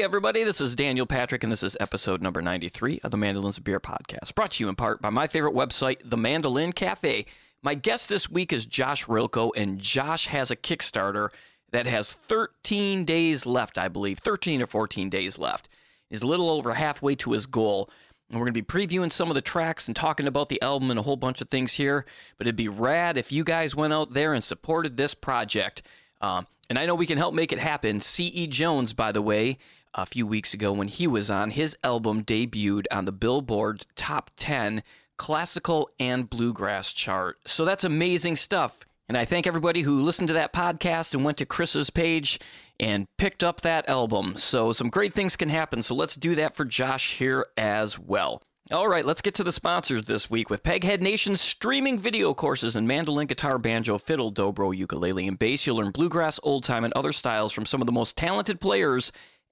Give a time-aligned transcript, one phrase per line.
[0.00, 3.58] Hey, everybody, this is Daniel Patrick, and this is episode number 93 of the Mandolins
[3.58, 7.26] and Beer podcast, brought to you in part by my favorite website, The Mandolin Cafe.
[7.62, 11.28] My guest this week is Josh Rilko, and Josh has a Kickstarter
[11.72, 15.68] that has 13 days left, I believe, 13 or 14 days left.
[16.08, 17.90] He's a little over halfway to his goal.
[18.30, 20.88] And we're going to be previewing some of the tracks and talking about the album
[20.88, 22.06] and a whole bunch of things here.
[22.38, 25.82] But it'd be rad if you guys went out there and supported this project.
[26.22, 28.00] Um, and I know we can help make it happen.
[28.00, 28.46] C.E.
[28.46, 29.58] Jones, by the way,
[29.94, 34.30] a few weeks ago when he was on, his album debuted on the Billboard Top
[34.36, 34.82] 10
[35.18, 37.38] Classical and Bluegrass chart.
[37.44, 38.84] So that's amazing stuff.
[39.08, 42.38] And I thank everybody who listened to that podcast and went to Chris's page
[42.78, 44.36] and picked up that album.
[44.36, 45.82] So some great things can happen.
[45.82, 48.40] So let's do that for Josh here as well.
[48.70, 52.76] All right, let's get to the sponsors this week with Peghead Nation's streaming video courses
[52.76, 55.66] in mandolin, guitar, banjo, fiddle, dobro, ukulele, and bass.
[55.66, 59.10] You'll learn bluegrass, old time, and other styles from some of the most talented players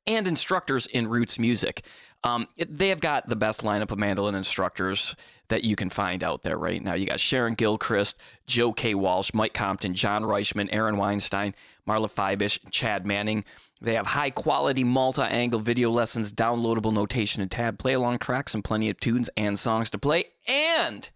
[0.09, 1.83] and instructors in roots music.
[2.25, 5.15] Um, they have got the best lineup of mandolin instructors
[5.48, 6.95] that you can find out there right now.
[6.95, 8.95] You got Sharon Gilchrist, Joe K.
[8.95, 11.55] Walsh, Mike Compton, John Reischman, Aaron Weinstein,
[11.87, 13.45] Marla Fibish, Chad Manning.
[13.81, 18.55] They have high quality multi angle video lessons, downloadable notation and tab play along tracks,
[18.55, 20.25] and plenty of tunes and songs to play.
[20.48, 21.09] And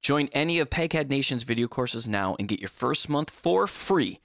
[0.00, 4.20] join any of Peghead Nation's video courses now and get your first month for free.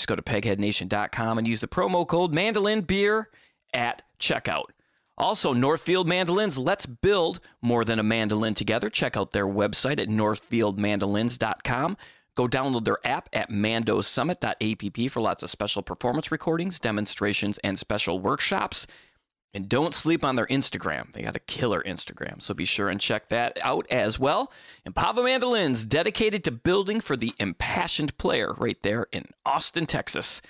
[0.00, 3.28] Just go to pegheadnation.com and use the promo code mandolin beer
[3.74, 4.70] at checkout.
[5.18, 8.88] Also, Northfield Mandolins, let's build more than a mandolin together.
[8.88, 11.98] Check out their website at northfieldmandolins.com.
[12.34, 18.18] Go download their app at mandosummit.app for lots of special performance recordings, demonstrations, and special
[18.18, 18.86] workshops.
[19.52, 21.10] And don't sleep on their Instagram.
[21.10, 24.52] They got a killer Instagram, so be sure and check that out as well.
[24.84, 30.40] And Pava Mandolins, dedicated to building for the impassioned player right there in Austin, Texas.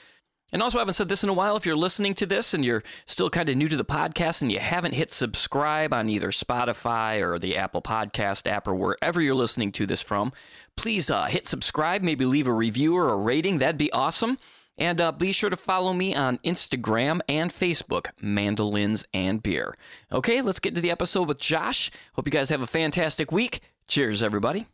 [0.52, 1.56] And also, I haven't said this in a while.
[1.56, 4.50] If you're listening to this and you're still kind of new to the podcast and
[4.50, 9.34] you haven't hit subscribe on either Spotify or the Apple Podcast app or wherever you're
[9.34, 10.32] listening to this from,
[10.76, 13.58] please uh, hit subscribe, maybe leave a review or a rating.
[13.58, 14.38] That'd be awesome.
[14.80, 19.74] And uh, be sure to follow me on Instagram and Facebook, Mandolins and Beer.
[20.10, 21.90] Okay, let's get to the episode with Josh.
[22.14, 23.60] Hope you guys have a fantastic week.
[23.86, 24.66] Cheers, everybody.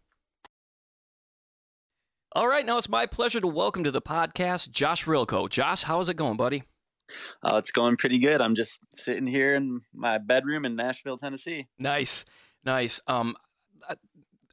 [2.36, 5.50] All right, now it's my pleasure to welcome to the podcast Josh Rilko.
[5.50, 6.62] Josh, how's it going, buddy?
[7.42, 8.40] Oh, it's going pretty good.
[8.40, 11.66] I'm just sitting here in my bedroom in Nashville, Tennessee.
[11.80, 12.24] Nice,
[12.64, 13.00] nice.
[13.08, 13.34] Um,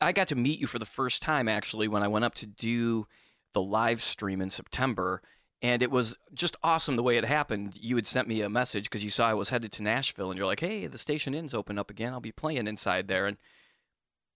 [0.02, 2.48] I got to meet you for the first time actually when I went up to
[2.48, 3.06] do
[3.54, 5.22] the live stream in September,
[5.64, 7.80] and it was just awesome the way it happened.
[7.80, 10.38] You had sent me a message because you saw I was headed to Nashville, and
[10.38, 12.14] you're like, "Hey, the station inn's open up again.
[12.14, 13.38] I'll be playing inside there." And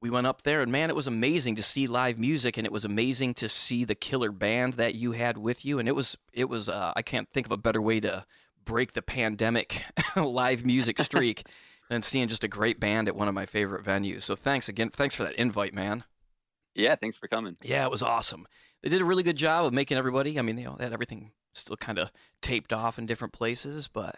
[0.02, 2.72] we went up there and man it was amazing to see live music and it
[2.72, 6.18] was amazing to see the killer band that you had with you and it was
[6.34, 8.26] it was uh, i can't think of a better way to
[8.64, 9.84] break the pandemic
[10.16, 11.48] live music streak
[11.90, 14.90] than seeing just a great band at one of my favorite venues so thanks again
[14.90, 16.04] thanks for that invite man
[16.76, 18.46] yeah thanks for coming yeah it was awesome
[18.84, 21.78] they did a really good job of making everybody i mean they had everything still
[21.78, 22.12] kind of
[22.42, 24.16] taped off in different places but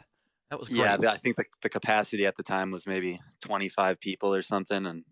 [0.49, 0.79] that was great.
[0.79, 4.85] yeah i think the, the capacity at the time was maybe 25 people or something
[4.85, 5.03] and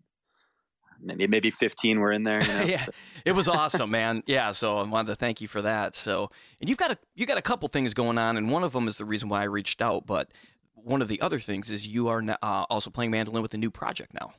[1.00, 2.42] maybe maybe 15 were in there.
[2.42, 2.62] You know?
[2.66, 2.86] yeah,
[3.24, 4.22] it was awesome, man.
[4.26, 5.94] Yeah, so I wanted to thank you for that.
[5.94, 6.30] So,
[6.60, 8.88] and you've got a you got a couple things going on, and one of them
[8.88, 10.06] is the reason why I reached out.
[10.06, 10.32] But
[10.74, 13.70] one of the other things is you are uh, also playing mandolin with a new
[13.70, 14.32] project now.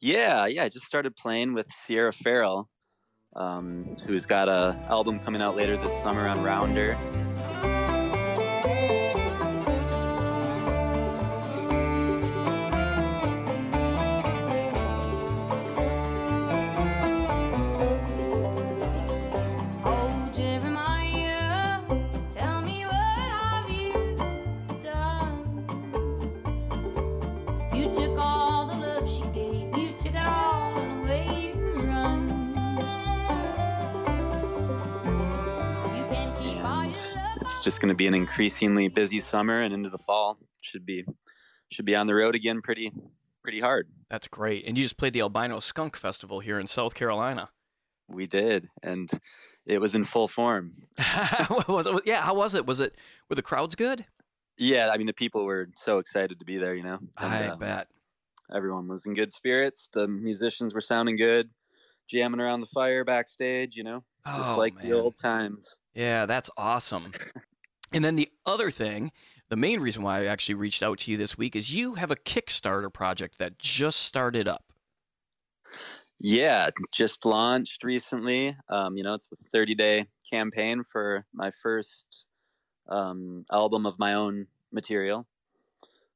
[0.00, 0.64] Yeah, yeah.
[0.64, 2.68] I just started playing with Sierra Ferrell,
[3.34, 6.96] um, who's got a album coming out later this summer on Rounder.
[37.82, 41.04] Going to be an increasingly busy summer and into the fall should be
[41.68, 42.92] should be on the road again pretty
[43.42, 43.88] pretty hard.
[44.08, 44.64] That's great.
[44.66, 47.50] And you just played the Albino Skunk Festival here in South Carolina.
[48.08, 49.10] We did, and
[49.66, 50.74] it was in full form.
[50.98, 52.66] yeah, how was it?
[52.66, 52.94] Was it
[53.28, 54.06] were the crowds good?
[54.56, 56.76] Yeah, I mean the people were so excited to be there.
[56.76, 57.88] You know, and, I uh, bet
[58.54, 59.88] everyone was in good spirits.
[59.92, 61.50] The musicians were sounding good,
[62.08, 63.76] jamming around the fire backstage.
[63.76, 64.88] You know, just oh, like man.
[64.88, 65.76] the old times.
[65.94, 67.10] Yeah, that's awesome.
[67.92, 69.12] And then the other thing,
[69.48, 72.10] the main reason why I actually reached out to you this week is you have
[72.10, 74.72] a Kickstarter project that just started up.
[76.18, 78.56] Yeah, just launched recently.
[78.68, 82.26] Um, you know, it's a 30 day campaign for my first
[82.88, 85.26] um, album of my own material.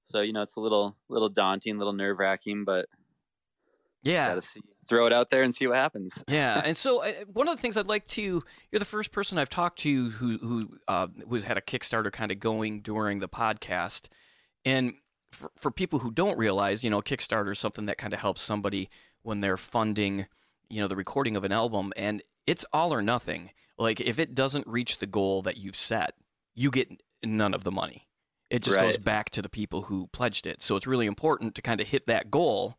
[0.02, 2.86] So you know, it's a little little daunting, a little nerve wracking, but
[4.06, 6.22] yeah, see, throw it out there and see what happens.
[6.28, 9.38] yeah, and so uh, one of the things I'd like to you're the first person
[9.38, 13.28] I've talked to who who uh, was had a Kickstarter kind of going during the
[13.28, 14.08] podcast,
[14.64, 14.94] and
[15.32, 18.40] for, for people who don't realize, you know, Kickstarter is something that kind of helps
[18.40, 18.88] somebody
[19.22, 20.26] when they're funding,
[20.68, 23.50] you know, the recording of an album, and it's all or nothing.
[23.78, 26.14] Like if it doesn't reach the goal that you've set,
[26.54, 28.06] you get none of the money.
[28.48, 30.62] It just goes back to the people who pledged it.
[30.62, 32.78] So it's really important to kind of hit that goal.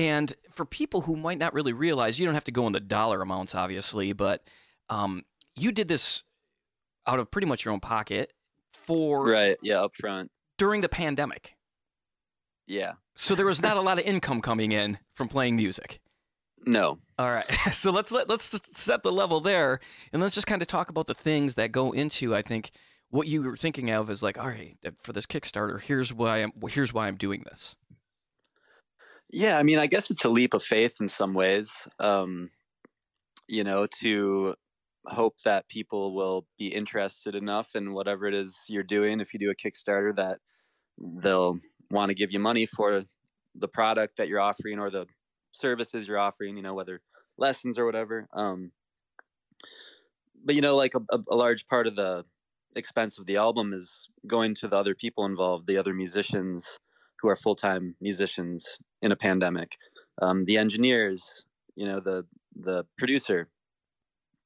[0.00, 2.80] And for people who might not really realize, you don't have to go in the
[2.80, 4.42] dollar amounts, obviously, but
[4.88, 5.24] um,
[5.56, 6.24] you did this
[7.06, 8.32] out of pretty much your own pocket
[8.72, 9.56] for Right?
[9.62, 10.30] Yeah, up front.
[10.58, 11.54] during the pandemic.
[12.66, 12.94] Yeah.
[13.14, 16.00] So there was not a lot of income coming in from playing music.
[16.66, 16.98] No.
[17.18, 17.46] All right.
[17.72, 19.80] So let's let, let's set the level there
[20.12, 22.70] and let's just kind of talk about the things that go into I think
[23.10, 26.52] what you were thinking of is like, all right, for this Kickstarter, here's why I'm
[26.68, 27.76] here's why I'm doing this.
[29.32, 31.70] Yeah, I mean, I guess it's a leap of faith in some ways.
[32.00, 32.50] Um,
[33.46, 34.54] you know, to
[35.06, 39.20] hope that people will be interested enough in whatever it is you're doing.
[39.20, 40.38] If you do a Kickstarter, that
[40.98, 41.60] they'll
[41.90, 43.04] want to give you money for
[43.54, 45.06] the product that you're offering or the
[45.52, 46.56] services you're offering.
[46.56, 47.00] You know, whether
[47.38, 48.28] lessons or whatever.
[48.32, 48.72] Um,
[50.44, 52.24] but you know, like a, a, large part of the
[52.74, 56.78] expense of the album is going to the other people involved, the other musicians
[57.20, 59.76] who are full time musicians in a pandemic,
[60.20, 61.44] um, the engineers,
[61.74, 63.48] you know, the the producer,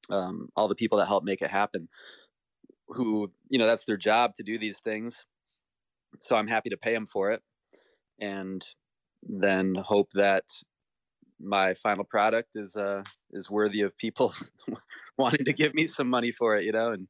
[0.09, 1.87] um, all the people that help make it happen,
[2.87, 5.25] who you know that's their job to do these things.
[6.21, 7.41] So I'm happy to pay them for it,
[8.19, 8.65] and
[9.21, 10.43] then hope that
[11.39, 14.33] my final product is uh is worthy of people
[15.17, 17.07] wanting to give me some money for it, you know, and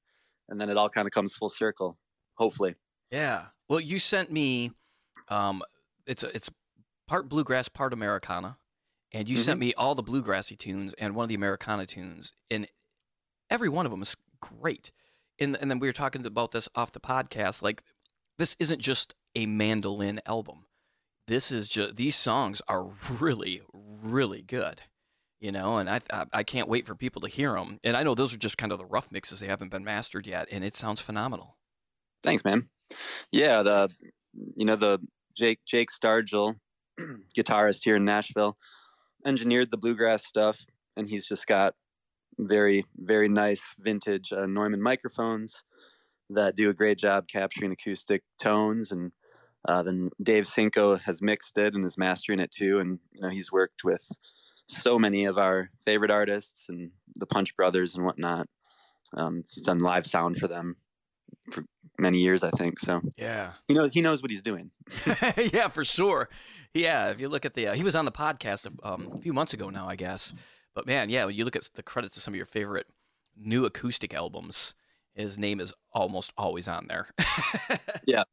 [0.50, 1.98] and then it all kind of comes full circle,
[2.36, 2.76] hopefully.
[3.12, 3.46] Yeah.
[3.70, 4.72] Well, you sent me
[5.30, 5.62] um
[6.06, 6.50] it's it's
[7.08, 8.58] part bluegrass, part Americana.
[9.12, 9.68] And you sent mm-hmm.
[9.68, 12.68] me all the bluegrassy tunes and one of the Americana tunes and
[13.50, 14.92] every one of them is great.
[15.40, 17.84] And and then we were talking about this off the podcast like
[18.38, 20.66] this isn't just a mandolin album.
[21.28, 22.88] This is just these songs are
[23.20, 24.82] really really good.
[25.40, 27.80] You know, and I, I I can't wait for people to hear them.
[27.84, 30.26] And I know those are just kind of the rough mixes; they haven't been mastered
[30.26, 31.58] yet, and it sounds phenomenal.
[32.24, 32.64] Thanks, man.
[33.32, 33.90] Yeah, the
[34.56, 35.00] you know the
[35.36, 36.56] Jake Jake Stargel,
[37.38, 38.58] guitarist here in Nashville,
[39.26, 40.66] engineered the bluegrass stuff,
[40.96, 41.76] and he's just got
[42.38, 45.64] very very nice vintage uh, Neumann microphones
[46.30, 48.92] that do a great job capturing acoustic tones.
[48.92, 49.12] And
[49.68, 52.80] uh, then Dave Sinko has mixed it and is mastering it too.
[52.80, 54.06] And you know he's worked with
[54.68, 58.48] so many of our favorite artists and the Punch Brothers and whatnot.
[59.14, 60.78] Um, he's done live sound for them
[61.52, 61.64] for
[61.98, 62.80] many years, I think.
[62.80, 63.54] So Yeah.
[63.68, 64.72] he knows he knows what he's doing.
[65.54, 66.30] yeah, for sure.
[66.74, 69.32] Yeah, if you look at the, uh, he was on the podcast um, a few
[69.34, 70.34] months ago now, I guess.
[70.74, 72.88] But man, yeah, when you look at the credits of some of your favorite
[73.38, 74.76] new acoustic albums,
[75.14, 77.08] his name is almost always on there.
[78.06, 78.24] Yeah.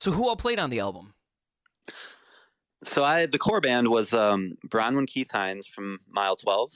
[0.00, 1.14] So who all played on the album?
[2.82, 6.72] So I the core band was um, Bronwyn Keith-Hynes from Mile Twelve,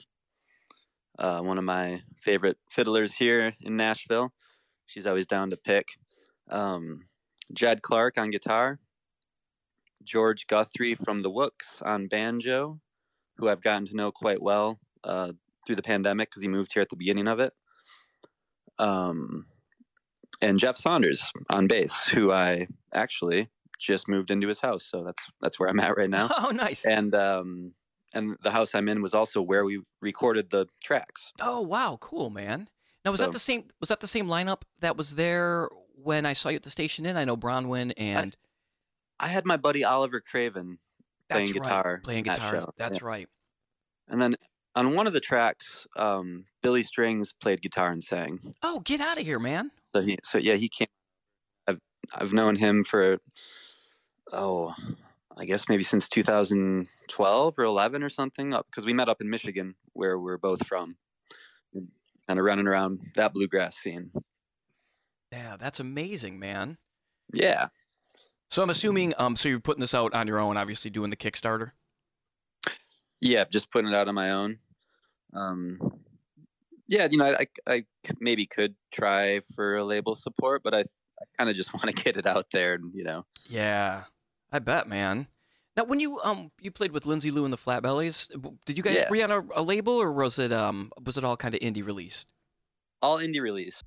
[1.17, 4.33] uh, one of my favorite fiddlers here in Nashville.
[4.85, 5.97] She's always down to pick.
[6.49, 7.07] Um,
[7.51, 8.79] Jed Clark on guitar,
[10.03, 12.79] George Guthrie from the Wooks on banjo,
[13.37, 15.33] who I've gotten to know quite well uh,
[15.65, 17.53] through the pandemic because he moved here at the beginning of it.
[18.79, 19.45] Um,
[20.41, 23.49] and Jeff Saunders on bass, who I actually
[23.79, 26.29] just moved into his house, so that's that's where I'm at right now.
[26.37, 26.85] Oh, nice.
[26.85, 27.73] And um,
[28.13, 31.31] and the house I'm in was also where we recorded the tracks.
[31.41, 32.67] Oh, wow, cool, man.
[33.05, 33.65] Now was So- that the same?
[33.79, 37.05] Was that the same lineup that was there when I saw you at the station?
[37.05, 38.35] In I know Bronwyn and
[39.19, 40.79] I had my buddy Oliver Craven
[41.29, 42.61] playing right, guitar playing guitar.
[42.61, 43.07] show, That's yeah.
[43.07, 43.29] right.
[44.07, 44.35] and then
[44.75, 48.55] on one of the tracks, um, Billy Strings played guitar and sang.
[48.63, 49.71] Oh, get out of here, man.
[49.93, 50.87] So he, so yeah, he came.
[51.67, 51.79] I've
[52.15, 53.19] I've known him for
[54.31, 54.73] oh,
[55.37, 58.49] I guess maybe since 2012 or 11 or something.
[58.51, 60.97] Because we met up in Michigan, where we're both from,
[62.27, 64.11] kind of running around that bluegrass scene.
[65.31, 66.77] Yeah, that's amazing, man.
[67.33, 67.67] Yeah,
[68.51, 71.15] So I'm assuming, um, so you're putting this out on your own, obviously doing the
[71.15, 71.71] Kickstarter.
[73.21, 74.59] yeah, just putting it out on my own.
[75.33, 75.79] Um,
[76.87, 77.85] yeah, you know, I, I, I
[78.19, 82.03] maybe could try for a label support, but I, I kind of just want to
[82.03, 83.25] get it out there, and you know.
[83.49, 84.03] Yeah,
[84.51, 85.27] I bet, man.
[85.75, 88.29] Now, when you um you played with Lindsay Lou and the Flatbellies,
[88.65, 89.07] did you guys Yeah.
[89.09, 91.85] re on a, a label or was it um was it all kind of indie
[91.85, 92.27] released?
[93.01, 93.83] all indie release.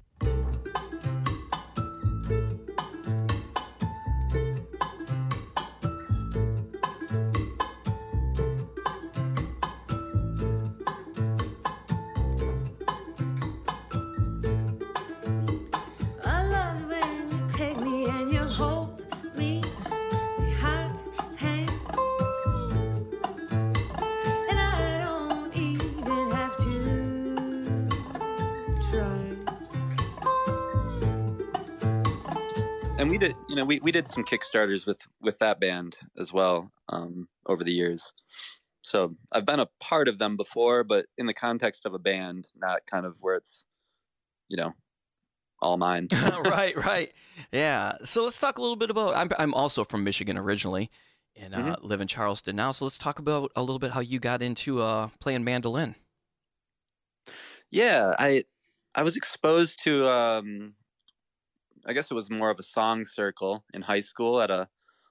[33.56, 37.64] You know, we, we did some Kickstarters with with that band as well um, over
[37.64, 38.12] the years.
[38.82, 42.48] So I've been a part of them before, but in the context of a band,
[42.54, 43.64] not kind of where it's,
[44.48, 44.74] you know,
[45.62, 46.08] all mine.
[46.44, 47.12] right, right,
[47.50, 47.96] yeah.
[48.04, 49.16] So let's talk a little bit about.
[49.16, 50.90] I'm I'm also from Michigan originally,
[51.34, 51.82] and uh, Mhm.
[51.82, 52.72] live in Charleston now.
[52.72, 55.94] So let's talk about a little bit how you got into uh, playing mandolin.
[57.70, 58.44] Yeah, I
[58.94, 60.74] I was exposed to um
[61.86, 64.68] I guess it was more of a song circle in high school at a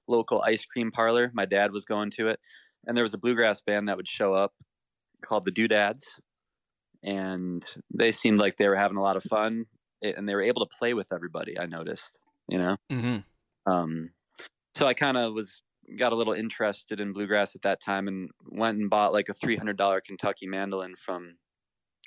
[0.08, 1.32] local ice cream parlor.
[1.34, 2.40] My dad was going to it
[2.86, 4.54] and there was a bluegrass band that would show up
[5.22, 6.20] called the Doodads
[7.04, 7.64] and
[7.94, 9.66] they seemed like they were having a lot of fun
[10.02, 12.18] and they were able to play with everybody, I noticed,
[12.50, 12.78] you know.
[12.92, 13.72] Mm-hmm.
[13.72, 14.12] Um
[14.76, 15.62] so I kind of was
[15.98, 19.34] got a little interested in bluegrass at that time and went and bought like a
[19.34, 21.38] $300 Kentucky mandolin from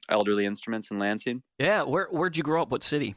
[0.08, 1.42] Elderly Instruments in Lansing.
[1.58, 2.70] Yeah, where where'd you grow up?
[2.70, 3.14] What city?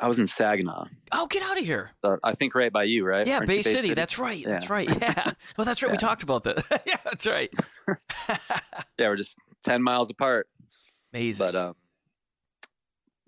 [0.00, 0.86] I was in Saginaw.
[1.12, 1.90] Oh, get out of here!
[2.02, 3.26] So I think right by you, right?
[3.26, 3.94] Yeah, Bay Bay City.
[3.94, 4.44] That's right.
[4.44, 4.88] That's right.
[4.88, 5.32] Yeah.
[5.56, 5.90] Well, that's right.
[5.90, 6.82] We talked about that.
[6.86, 7.52] yeah, that's right.
[8.98, 10.48] Yeah, we're just ten miles apart,
[11.12, 11.46] Amazing.
[11.46, 11.74] but um,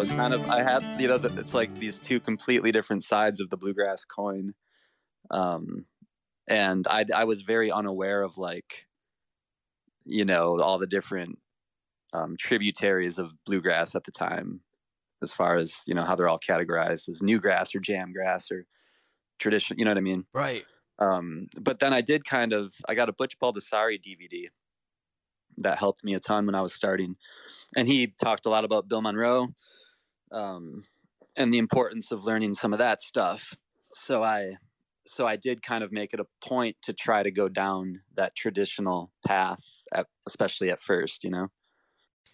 [0.03, 3.39] Was kind of I had you know the, it's like these two completely different sides
[3.39, 4.53] of the bluegrass coin,
[5.31, 5.85] um,
[6.45, 8.85] and I I was very unaware of like,
[10.03, 11.39] you know, all the different
[12.11, 14.59] um, tributaries of bluegrass at the time,
[15.21, 18.51] as far as you know how they're all categorized as new grass or jam grass
[18.51, 18.65] or
[19.39, 19.79] tradition.
[19.79, 20.25] You know what I mean?
[20.33, 20.65] Right.
[20.99, 24.47] Um, but then I did kind of I got a Butch Baldassari DVD
[25.59, 27.15] that helped me a ton when I was starting,
[27.73, 29.53] and he talked a lot about Bill Monroe,
[30.33, 30.83] um,
[31.37, 33.55] and the importance of learning some of that stuff.
[33.91, 34.57] So I
[35.05, 38.35] so I did kind of make it a point to try to go down that
[38.35, 39.63] traditional path,
[39.93, 41.47] at, especially at first, you know.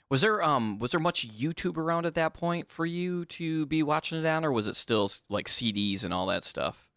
[0.10, 3.84] Was there um was there much YouTube around at that point for you to be
[3.84, 6.88] watching it on, or was it still like CDs and all that stuff?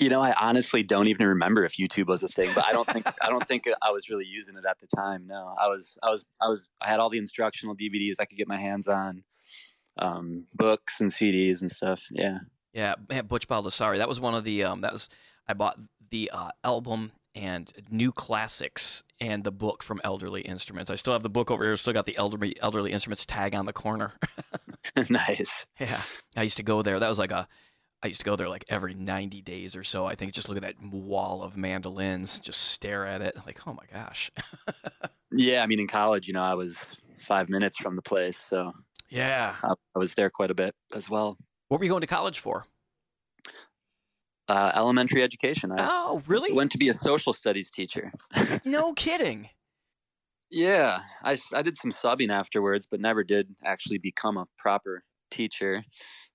[0.00, 2.86] You know, I honestly don't even remember if YouTube was a thing, but I don't
[2.86, 5.26] think I don't think I was really using it at the time.
[5.28, 8.38] No, I was I was I was I had all the instructional DVDs I could
[8.38, 9.22] get my hands on,
[9.98, 12.06] um, books and CDs and stuff.
[12.10, 12.38] Yeah,
[12.72, 13.98] Yeah, man, Butch Baldassari.
[13.98, 15.08] That was one of the um that was
[15.46, 15.78] I bought
[16.10, 20.90] the uh, album and new classics and the book from Elderly Instruments.
[20.90, 21.76] I still have the book over here.
[21.76, 24.12] Still got the Elderly Elderly Instruments tag on the corner.
[25.10, 25.66] nice.
[25.80, 26.00] yeah,
[26.36, 26.98] I used to go there.
[27.00, 27.48] That was like a.
[28.02, 30.04] I used to go there like every 90 days or so.
[30.04, 33.34] I think just look at that wall of mandolins, just stare at it.
[33.46, 34.30] Like, oh my gosh.
[35.36, 38.72] Yeah, I mean, in college, you know, I was five minutes from the place, so
[39.14, 39.54] yeah.
[39.62, 41.38] I, I was there quite a bit as well.
[41.68, 42.66] What were you going to college for?
[44.46, 45.72] Uh, elementary education.
[45.72, 46.52] I Oh, really?
[46.52, 48.12] went to be a social studies teacher.
[48.64, 49.48] No kidding.
[50.50, 55.82] Yeah, I, I did some subbing afterwards, but never did actually become a proper teacher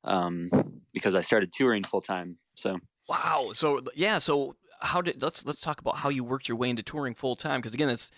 [0.04, 0.50] um,
[0.94, 2.38] because I started touring full time.
[2.56, 3.52] So Wow.
[3.54, 4.18] So yeah.
[4.18, 7.36] So how did let's let's talk about how you worked your way into touring full
[7.36, 8.12] time because again, it's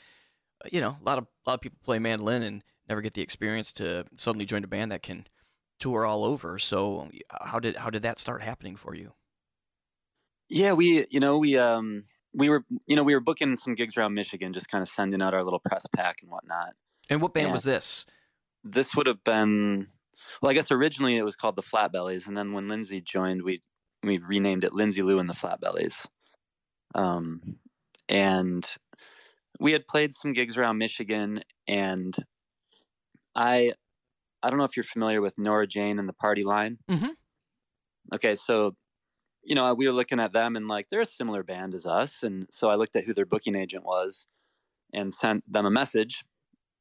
[0.72, 3.21] you know a lot of a lot of people play mandolin and never get the
[3.21, 5.25] experience to suddenly join a band that can
[5.79, 6.60] tour all over.
[6.60, 7.10] So
[7.41, 9.13] how did how did that start happening for you?
[10.50, 13.98] yeah, we you know we um we were you know we were booking some gigs
[13.98, 16.74] around Michigan, just kind of sending out our little press pack and whatnot.
[17.10, 17.51] And what band Yeah.
[17.51, 18.05] was this?
[18.63, 19.88] This would have been
[20.41, 23.62] well, I guess originally it was called the Flatbellies, and then when Lindsay joined, we
[24.03, 26.07] we renamed it Lindsay Lou and the Flatbellies.
[26.95, 27.60] Um,
[28.10, 28.67] and
[29.60, 32.15] we had played some gigs around Michigan, and
[33.35, 33.73] I
[34.43, 36.79] I don't know if you're familiar with Nora Jane and the Party Line.
[36.89, 37.11] Mhm.
[38.13, 38.75] Okay, so
[39.43, 42.23] you know we were looking at them and like they're a similar band as us,
[42.23, 44.27] and so I looked at who their booking agent was,
[44.93, 46.23] and sent them a message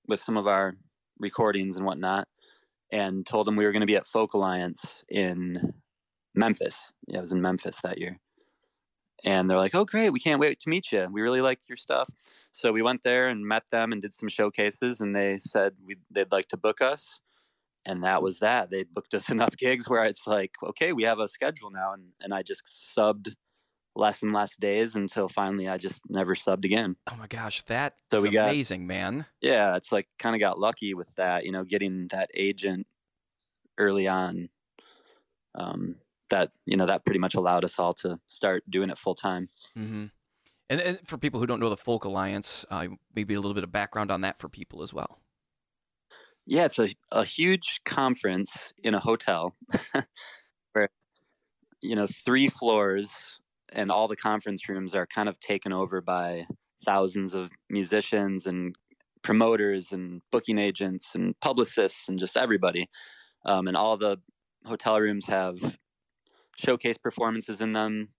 [0.06, 0.76] with some of our
[1.18, 2.28] recordings and whatnot,
[2.90, 5.74] and told them we were going to be at Folk Alliance in
[6.34, 6.92] Memphis.
[7.06, 8.18] Yeah, I was in Memphis that year.
[9.24, 10.10] And they're like, "Oh, great!
[10.10, 11.06] We can't wait to meet you.
[11.10, 12.08] We really like your stuff."
[12.52, 15.96] So we went there and met them and did some showcases, and they said we,
[16.10, 17.20] they'd like to book us,
[17.84, 18.70] and that was that.
[18.70, 22.12] They booked us enough gigs where it's like, "Okay, we have a schedule now," and
[22.20, 23.34] and I just subbed
[23.96, 26.96] less and less days until finally I just never subbed again.
[27.10, 29.26] Oh my gosh, that So we got- amazing, man.
[29.40, 32.86] Yeah, it's like kind of got lucky with that, you know, getting that agent
[33.78, 34.48] early on.
[35.54, 35.96] Um,
[36.30, 39.48] that you know that pretty much allowed us all to start doing it full time.
[39.74, 40.06] hmm
[40.68, 43.64] And, and for people who don't know the Folk Alliance, uh, maybe a little bit
[43.64, 45.20] of background on that for people as well.
[46.46, 49.54] Yeah, it's a a huge conference in a hotel
[50.72, 50.88] where
[51.82, 53.10] you know three floors
[53.72, 56.46] and all the conference rooms are kind of taken over by
[56.84, 58.74] thousands of musicians and
[59.22, 62.88] promoters and booking agents and publicists and just everybody.
[63.44, 64.18] Um, and all the
[64.64, 65.78] hotel rooms have
[66.60, 68.10] showcase performances in them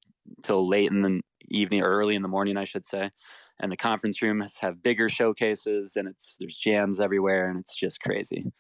[0.44, 3.12] till late in the evening or early in the morning, I should say.
[3.60, 8.02] And the conference rooms have bigger showcases, and it's there's jams everywhere, and it's just
[8.02, 8.52] crazy.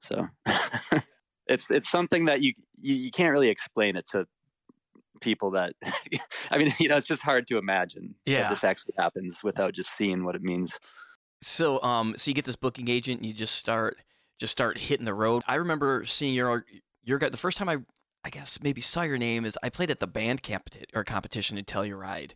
[0.00, 0.26] So
[1.46, 4.26] it's it's something that you, you you can't really explain it to
[5.22, 5.72] people that
[6.50, 8.42] I mean, you know, it's just hard to imagine Yeah.
[8.42, 10.78] that this actually happens without just seeing what it means.
[11.42, 13.98] So, um, so you get this booking agent, and you just start,
[14.38, 15.42] just start hitting the road.
[15.46, 16.64] I remember seeing your,
[17.04, 17.28] your guy.
[17.28, 17.78] The first time I,
[18.26, 21.56] I guess maybe saw your name is I played at the band competi- or competition
[21.58, 22.32] in Telluride,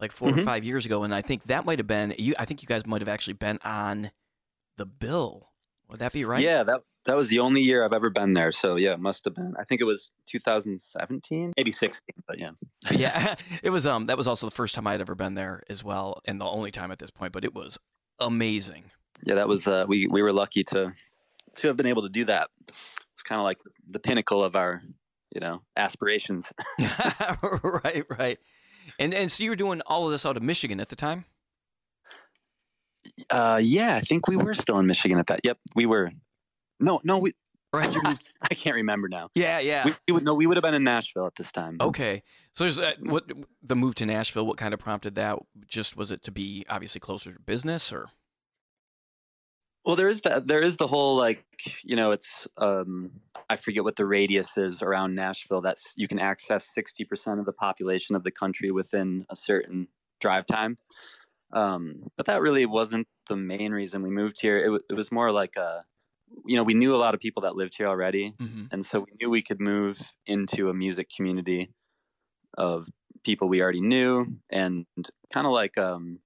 [0.00, 0.44] like 4 or Mhm.
[0.44, 2.34] five years ago, and I think that might have been you.
[2.36, 4.10] I think you guys might have actually been on
[4.76, 5.52] the bill.
[5.88, 6.42] Would that be right?
[6.42, 8.50] Yeah, that that was the only year I've ever been there.
[8.50, 9.54] So yeah, it must have been.
[9.56, 12.50] I think it was 2017, maybe 16, but yeah.
[12.90, 13.36] yeah.
[13.62, 13.86] It was.
[13.86, 16.44] Um, that was also the first time I'd ever been there as well, and the
[16.44, 17.32] only time at this point.
[17.32, 17.78] But it was
[18.18, 18.90] amazing.
[19.22, 20.92] Yeah, that was uh, we we were lucky to
[21.56, 22.50] to have been able to do that.
[23.14, 24.82] It's kind of like the pinnacle of our,
[25.32, 26.52] you know, aspirations.
[27.62, 28.38] right, right.
[28.98, 31.24] And and so you were doing all of this out of Michigan at the time.
[33.30, 35.40] Uh, yeah, I think we were still in Michigan at that.
[35.44, 36.10] Yep, we were.
[36.78, 37.32] No, no, we.
[37.72, 37.94] Right.
[38.42, 39.28] I can't remember now.
[39.36, 39.84] yeah, yeah.
[39.84, 41.76] We, we would no, we would have been in Nashville at this time.
[41.80, 42.22] okay.
[42.52, 43.30] So there's uh, what
[43.62, 44.44] the move to Nashville.
[44.44, 45.38] What kind of prompted that?
[45.68, 48.08] Just was it to be obviously closer to business, or
[49.90, 50.46] Well, there is that.
[50.46, 51.44] There is the whole like,
[51.82, 53.10] you know, it's um,
[53.48, 55.60] I forget what the radius is around Nashville.
[55.60, 59.88] That's you can access sixty percent of the population of the country within a certain
[60.20, 60.78] drive time.
[61.52, 64.58] Um, but that really wasn't the main reason we moved here.
[64.58, 65.84] It, w- it was more like a,
[66.46, 68.66] you know, we knew a lot of people that lived here already, mm-hmm.
[68.70, 71.72] and so we knew we could move into a music community
[72.56, 72.86] of
[73.24, 74.86] people we already knew, and
[75.32, 76.20] kind of like um,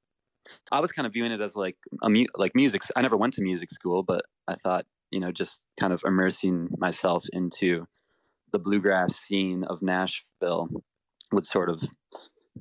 [0.73, 2.83] I was kind of viewing it as like a mu- like music.
[2.97, 6.69] I never went to music school, but I thought you know just kind of immersing
[6.79, 7.87] myself into
[8.53, 10.69] the bluegrass scene of Nashville
[11.33, 11.83] would sort of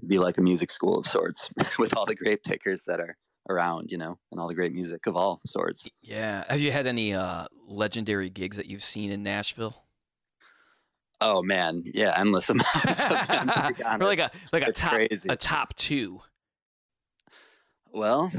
[0.08, 3.16] be like a music school of sorts with all the great pickers that are
[3.50, 5.88] around, you know, and all the great music of all sorts.
[6.02, 6.44] yeah.
[6.50, 9.84] Have you had any uh, legendary gigs that you've seen in Nashville?
[11.22, 12.74] Oh man, yeah, endless amounts.
[12.86, 14.02] of them, to be or honest.
[14.02, 15.30] like a like a top crazy.
[15.30, 16.22] a top two.
[17.96, 18.32] Well,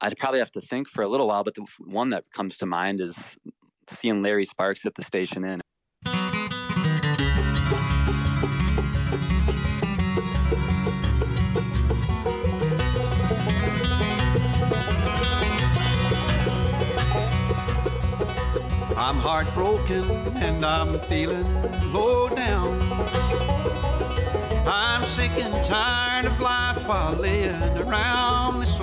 [0.00, 2.66] I'd probably have to think for a little while, but the one that comes to
[2.66, 3.14] mind is
[3.88, 5.60] seeing Larry Sparks at the Station Inn.
[18.96, 22.80] I'm heartbroken and I'm feeling low down.
[24.66, 28.75] I'm sick and tired of life while laying around town.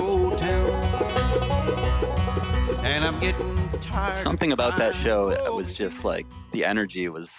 [2.83, 4.17] And and I'm getting tired.
[4.17, 5.55] Something about that show low.
[5.55, 7.31] was just like the energy was.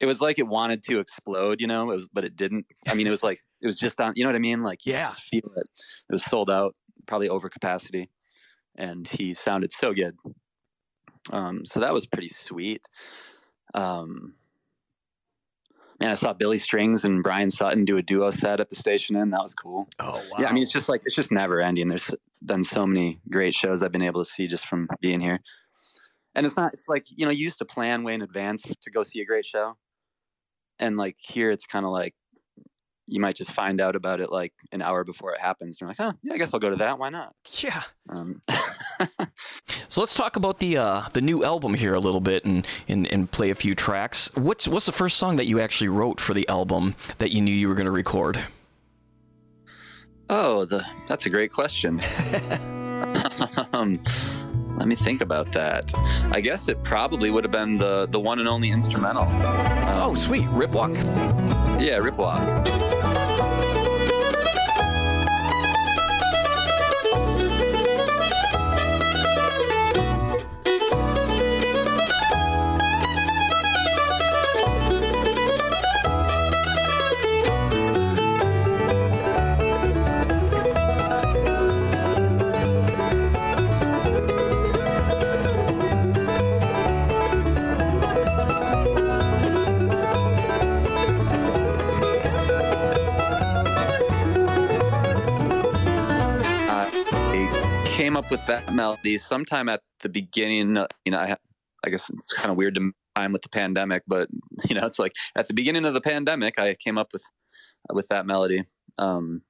[0.00, 1.90] It was like it wanted to explode, you know.
[1.90, 2.66] It was, but it didn't.
[2.86, 4.12] I mean, it was like it was just on.
[4.16, 4.62] You know what I mean?
[4.62, 5.08] Like Yeah.
[5.08, 5.66] just feel it.
[6.08, 6.74] It was sold out,
[7.06, 8.10] probably over capacity,
[8.76, 10.16] and he sounded so good.
[11.32, 12.86] Um, so that was pretty sweet.
[13.74, 14.34] Um,
[16.04, 19.16] man, I saw Billy Strings and Bryan Sutton do a duo set at the station
[19.16, 19.30] Inn.
[19.30, 19.88] That was cool.
[19.98, 20.38] Oh wow.
[20.38, 21.88] Yeah, I mean, it's just like it's just never ending.
[21.88, 22.14] There's
[22.44, 25.40] done so many great shows I've been able to see just from being here,
[26.34, 26.74] and it's not.
[26.74, 29.24] It's like you know, you used to plan way in advance to go see a
[29.24, 29.76] great show,
[30.78, 32.14] and like here, it's kind of like
[33.06, 35.76] you might just find out about it like an hour before it happens.
[35.76, 36.98] And you're like, oh yeah, I guess I'll go to that.
[36.98, 37.34] Why not?
[37.62, 37.82] yeah.
[38.08, 38.40] Um,
[39.94, 43.06] So let's talk about the uh, the new album here a little bit and, and
[43.06, 44.28] and play a few tracks.
[44.34, 47.54] What's what's the first song that you actually wrote for the album that you knew
[47.54, 48.42] you were going to record?
[50.28, 52.00] oh, the that's a great question.
[53.72, 54.00] um,
[54.74, 55.92] let me think about that.
[56.32, 59.22] I guess it probably would have been the the one and only instrumental.
[59.22, 60.96] Um, Oh, sweet, Rip Walk.
[61.78, 62.40] Yeah, Ripwalk.
[62.40, 62.93] I
[98.14, 100.76] came up with that melody sometime at the beginning.
[100.76, 101.36] uh, You know, I,
[101.84, 104.28] I guess it's kind of weird to time with the pandemic, but
[104.68, 107.24] you know, it's like at the beginning of the pandemic, I came up with
[107.92, 108.66] with that melody.
[108.98, 109.42] Um,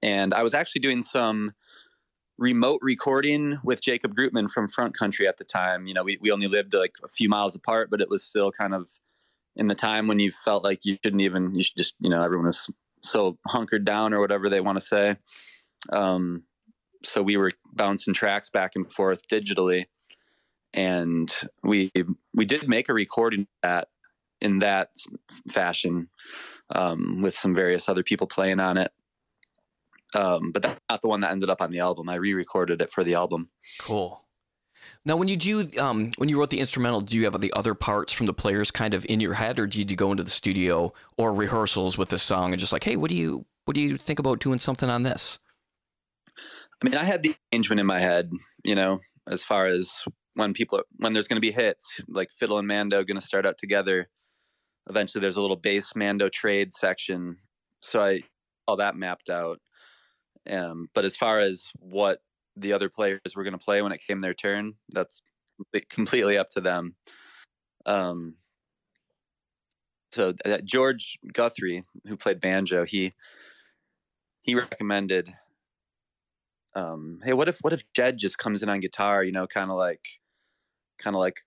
[0.00, 1.54] and I was actually doing some
[2.38, 5.88] remote recording with Jacob Groopman from Front Country at the time.
[5.88, 8.52] You know, we we only lived like a few miles apart, but it was still
[8.52, 8.90] kind of
[9.56, 12.22] in the time when you felt like you shouldn't even you should just you know
[12.22, 12.70] everyone was
[13.02, 15.16] so hunkered down or whatever they want to say.
[15.92, 16.44] Um,
[17.02, 19.86] so we were bouncing tracks back and forth digitally,
[20.72, 21.32] and
[21.62, 21.90] we
[22.34, 23.88] we did make a recording that
[24.40, 24.90] in that
[25.50, 26.08] fashion
[26.74, 28.92] um, with some various other people playing on it.
[30.14, 32.08] Um, but that's not the one that ended up on the album.
[32.08, 33.50] I re-recorded it for the album.
[33.80, 34.22] Cool.
[35.04, 37.74] Now, when you do, um, when you wrote the instrumental, do you have the other
[37.74, 40.30] parts from the players kind of in your head, or did you go into the
[40.30, 43.80] studio or rehearsals with the song and just like, hey, what do you, what do
[43.80, 45.38] you think about doing something on this?
[46.82, 48.30] I mean, I had the arrangement in my head,
[48.62, 52.58] you know, as far as when people when there's going to be hits, like fiddle
[52.58, 54.08] and mando going to start out together.
[54.88, 57.38] Eventually, there's a little bass mando trade section,
[57.80, 58.22] so I
[58.68, 59.60] all that mapped out.
[60.48, 62.20] Um, but as far as what
[62.56, 65.22] the other players were going to play when it came their turn, that's
[65.88, 66.94] completely up to them.
[67.84, 68.36] Um,
[70.12, 73.14] so uh, George Guthrie, who played banjo, he
[74.42, 75.34] he recommended
[76.76, 79.70] um, hey, what if what if Jed just comes in on guitar, you know, kind
[79.70, 80.06] of like,
[80.98, 81.40] kind of like,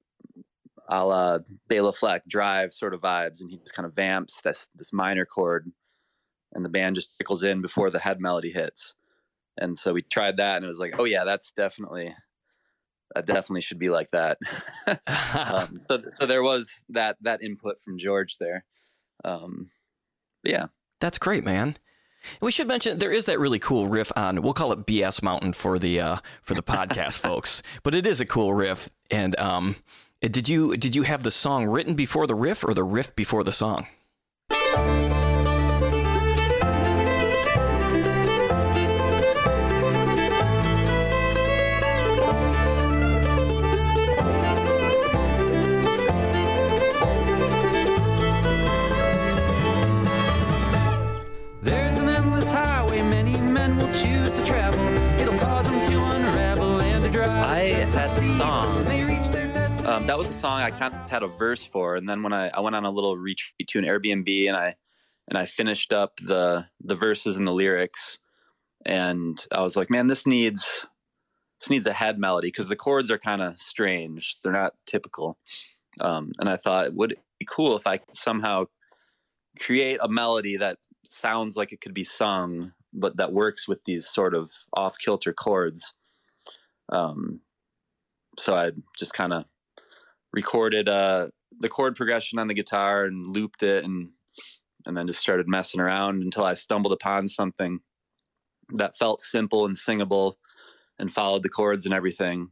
[0.89, 1.37] a la
[1.67, 5.25] Bela Fleck drive sort of vibes, and he just kind of vamps this this minor
[5.25, 5.71] chord,
[6.53, 8.95] and the band just trickles in before the head melody hits,
[9.55, 12.11] and so we tried that, and it was like, oh yeah, that's definitely,
[13.13, 14.39] that definitely should be like that.
[15.35, 18.65] um, so so there was that that input from George there,
[19.23, 19.69] um,
[20.43, 20.67] yeah.
[20.99, 21.75] That's great, man.
[22.23, 25.21] And we should mention there is that really cool riff on we'll call it BS
[25.21, 28.89] Mountain for the uh, for the podcast folks, but it is a cool riff.
[29.11, 29.75] And um,
[30.21, 33.43] did you did you have the song written before the riff or the riff before
[33.43, 33.87] the song?
[60.09, 62.47] That was a song I kind of had a verse for, and then when I,
[62.49, 64.75] I went on a little retreat to an Airbnb and I
[65.27, 68.17] and I finished up the the verses and the lyrics,
[68.87, 70.87] and I was like, man, this needs
[71.59, 75.37] this needs a head melody because the chords are kind of strange; they're not typical.
[76.01, 78.65] Um, and I thought, would it be cool if I could somehow
[79.59, 84.07] create a melody that sounds like it could be sung, but that works with these
[84.07, 85.93] sort of off kilter chords.
[86.91, 87.41] Um,
[88.39, 89.45] so I just kind of
[90.33, 94.09] recorded uh, the chord progression on the guitar and looped it and
[94.85, 97.81] and then just started messing around until I stumbled upon something
[98.75, 100.37] that felt simple and singable
[100.99, 102.49] and followed the chords and everything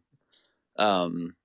[0.77, 1.35] Um,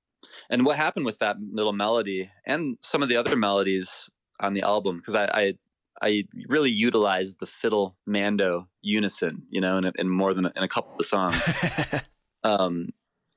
[0.50, 4.62] and what happened with that little melody and some of the other melodies on the
[4.62, 5.54] album, because I, I,
[6.02, 10.62] I really utilized the fiddle mando unison, you know, in, in more than a, in
[10.62, 11.94] a couple of songs.
[12.44, 12.90] um,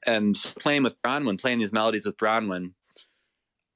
[0.07, 2.73] and playing with Bronwyn, playing these melodies with Bronwyn,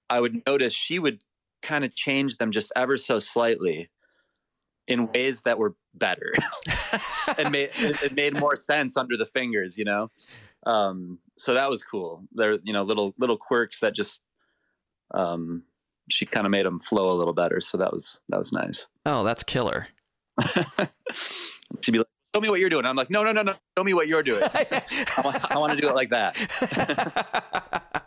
[0.09, 1.23] I would notice she would
[1.61, 3.89] kind of change them just ever so slightly
[4.87, 6.33] in ways that were better
[7.37, 10.09] and made it, it, made more sense under the fingers, you know.
[10.65, 12.23] Um, so that was cool.
[12.33, 14.21] There, you know, little little quirks that just
[15.13, 15.63] um,
[16.09, 17.61] she kind of made them flow a little better.
[17.61, 18.87] So that was that was nice.
[19.05, 19.87] Oh, that's killer.
[21.81, 23.53] She'd be like, "Show me what you're doing." I'm like, "No, no, no, no.
[23.77, 24.41] Show me what you're doing.
[24.43, 24.83] I,
[25.51, 28.05] I want to do it like that."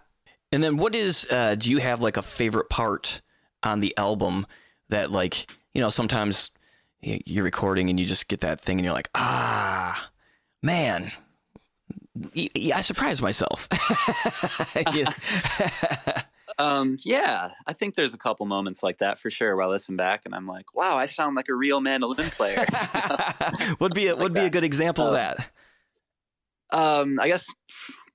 [0.53, 1.27] And then, what is?
[1.31, 3.21] Uh, do you have like a favorite part
[3.63, 4.47] on the album
[4.91, 6.51] that, like, you know, sometimes
[7.01, 10.11] you're recording and you just get that thing and you're like, ah,
[10.63, 11.11] man,
[12.73, 13.69] I surprised myself.
[16.59, 19.57] um, yeah, I think there's a couple moments like that for sure.
[19.57, 22.65] Where I listen back and I'm like, wow, I sound like a real mandolin player.
[23.81, 25.51] would be a, would be a good example of that.
[26.71, 27.47] Um, I guess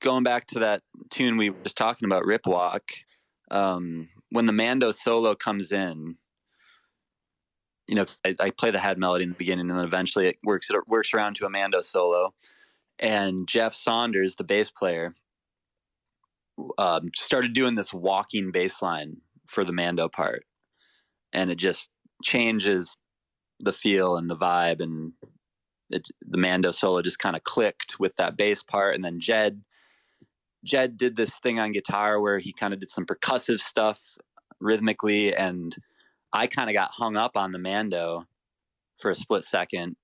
[0.02, 2.92] going back to that tune we were just talking about, Rip Walk.
[3.50, 6.18] Um, when the Mando solo comes in,
[7.88, 10.38] you know, I, I, play the head melody in the beginning, and then eventually it
[10.44, 10.70] works.
[10.70, 12.34] It works around to a Mando solo,
[13.00, 15.14] and Jeff Saunders, the bass player,
[16.78, 20.44] um, started doing this walking bass line for the Mando part,
[21.32, 21.92] and it just
[22.24, 22.98] changes
[23.60, 25.14] the feel and the vibe, and
[25.90, 29.62] it, the Mando solo just kind of clicked with that bass part, and then Jed.
[30.68, 34.18] Jed did this thing on guitar where he kind of did some percussive stuff
[34.60, 35.76] rhythmically and
[36.34, 38.24] I kind of got hung up on the Mando
[38.98, 39.96] for a split second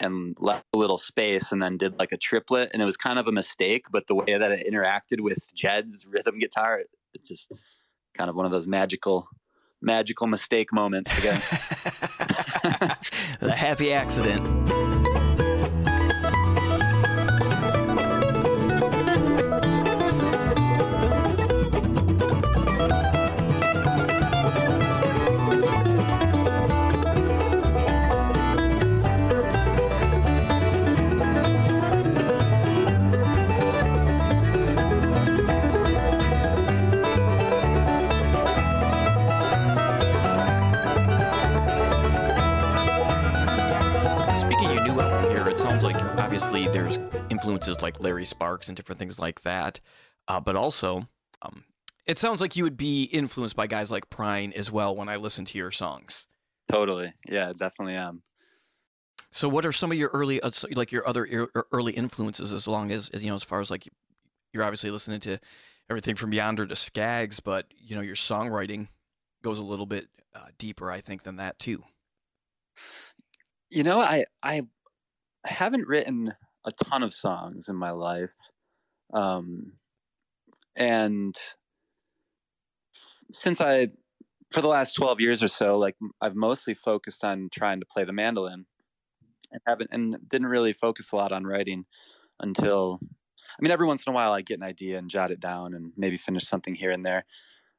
[0.00, 3.18] and left a little space and then did like a triplet and it was kind
[3.18, 6.82] of a mistake but the way that it interacted with jed's rhythm guitar
[7.14, 7.52] it's just
[8.14, 9.26] kind of one of those magical
[9.80, 11.34] magical mistake moments again
[13.40, 15.05] the happy accident
[46.36, 46.98] obviously there's
[47.30, 49.80] influences like Larry Sparks and different things like that,
[50.28, 51.08] uh, but also
[51.40, 51.64] um,
[52.04, 55.16] it sounds like you would be influenced by guys like Prine as well when I
[55.16, 56.28] listen to your songs.
[56.70, 58.22] Totally, yeah, definitely am.
[59.30, 62.52] So, what are some of your early, uh, like your other early influences?
[62.52, 63.88] As long as you know, as far as like
[64.52, 65.38] you're obviously listening to
[65.88, 68.88] everything from Yonder to Skaggs, but you know your songwriting
[69.42, 71.82] goes a little bit uh, deeper, I think, than that too.
[73.70, 74.64] You know, I I
[75.46, 78.34] haven't written a ton of songs in my life.
[79.12, 79.74] Um,
[80.74, 81.36] and
[83.30, 83.88] since I,
[84.50, 88.04] for the last 12 years or so, like I've mostly focused on trying to play
[88.04, 88.66] the mandolin
[89.52, 91.86] and haven't, and didn't really focus a lot on writing
[92.40, 95.40] until, I mean, every once in a while I get an idea and jot it
[95.40, 97.24] down and maybe finish something here and there.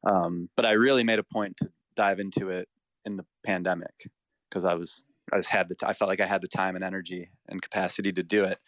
[0.05, 2.69] Um, but I really made a point to dive into it
[3.05, 4.09] in the pandemic
[4.49, 6.75] because I was I just had the t- I felt like I had the time
[6.75, 8.59] and energy and capacity to do it.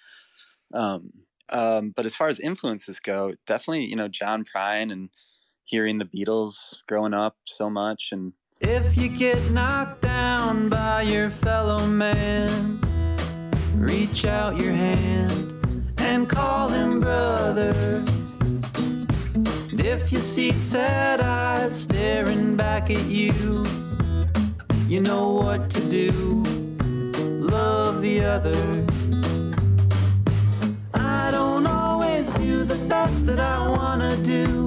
[0.73, 1.11] Um,
[1.51, 5.09] um, but as far as influences go, definitely you know John Prine and
[5.63, 8.33] hearing the Beatles growing up so much and.
[8.61, 12.81] If you get knocked down by your fellow man,
[13.73, 15.49] reach out your hand
[15.99, 18.03] and call him brother.
[19.71, 23.63] And if you see sad eyes staring back at you,
[24.89, 26.09] you know what to do.
[27.39, 28.85] Love the other.
[30.95, 34.65] I don't always do the best that I wanna do.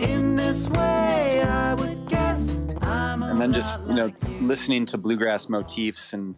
[0.00, 5.48] In this way, I would guess I'm And then just, you know, listening to bluegrass
[5.48, 6.36] motifs and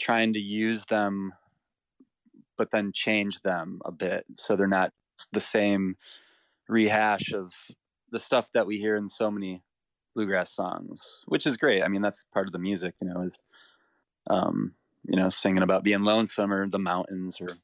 [0.00, 1.32] trying to use them,
[2.56, 4.92] but then change them a bit so they're not
[5.32, 5.96] the same
[6.68, 7.52] rehash of
[8.12, 9.64] the stuff that we hear in so many
[10.14, 11.82] bluegrass songs, which is great.
[11.82, 13.40] I mean, that's part of the music, you know, is
[14.28, 14.74] um,
[15.06, 17.58] you know, singing about being lonesome or the mountains or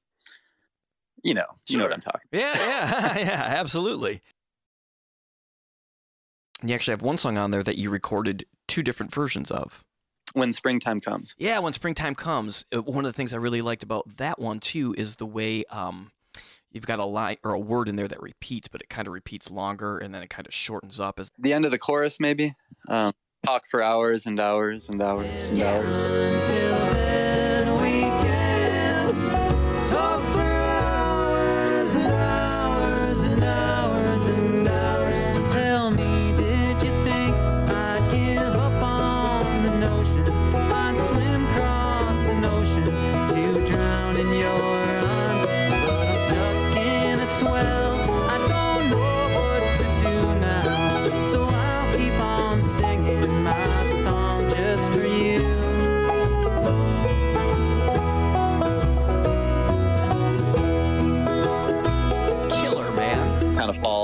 [1.23, 1.57] you know, sure.
[1.69, 2.29] you know what I'm talking.
[2.33, 2.41] About.
[2.41, 4.23] Yeah, yeah, yeah, absolutely.
[6.63, 9.85] You actually have one song on there that you recorded two different versions of.
[10.35, 11.35] When springtime comes.
[11.39, 12.67] Yeah, when springtime comes.
[12.75, 15.65] Uh, one of the things I really liked about that one too is the way
[15.71, 16.13] um,
[16.71, 19.15] you've got a line or a word in there that repeats, but it kind of
[19.15, 21.19] repeats longer and then it kind of shortens up.
[21.19, 22.55] As The end of the chorus, maybe.
[22.89, 23.13] Um,
[23.45, 26.09] talk for hours and hours and hours and hours.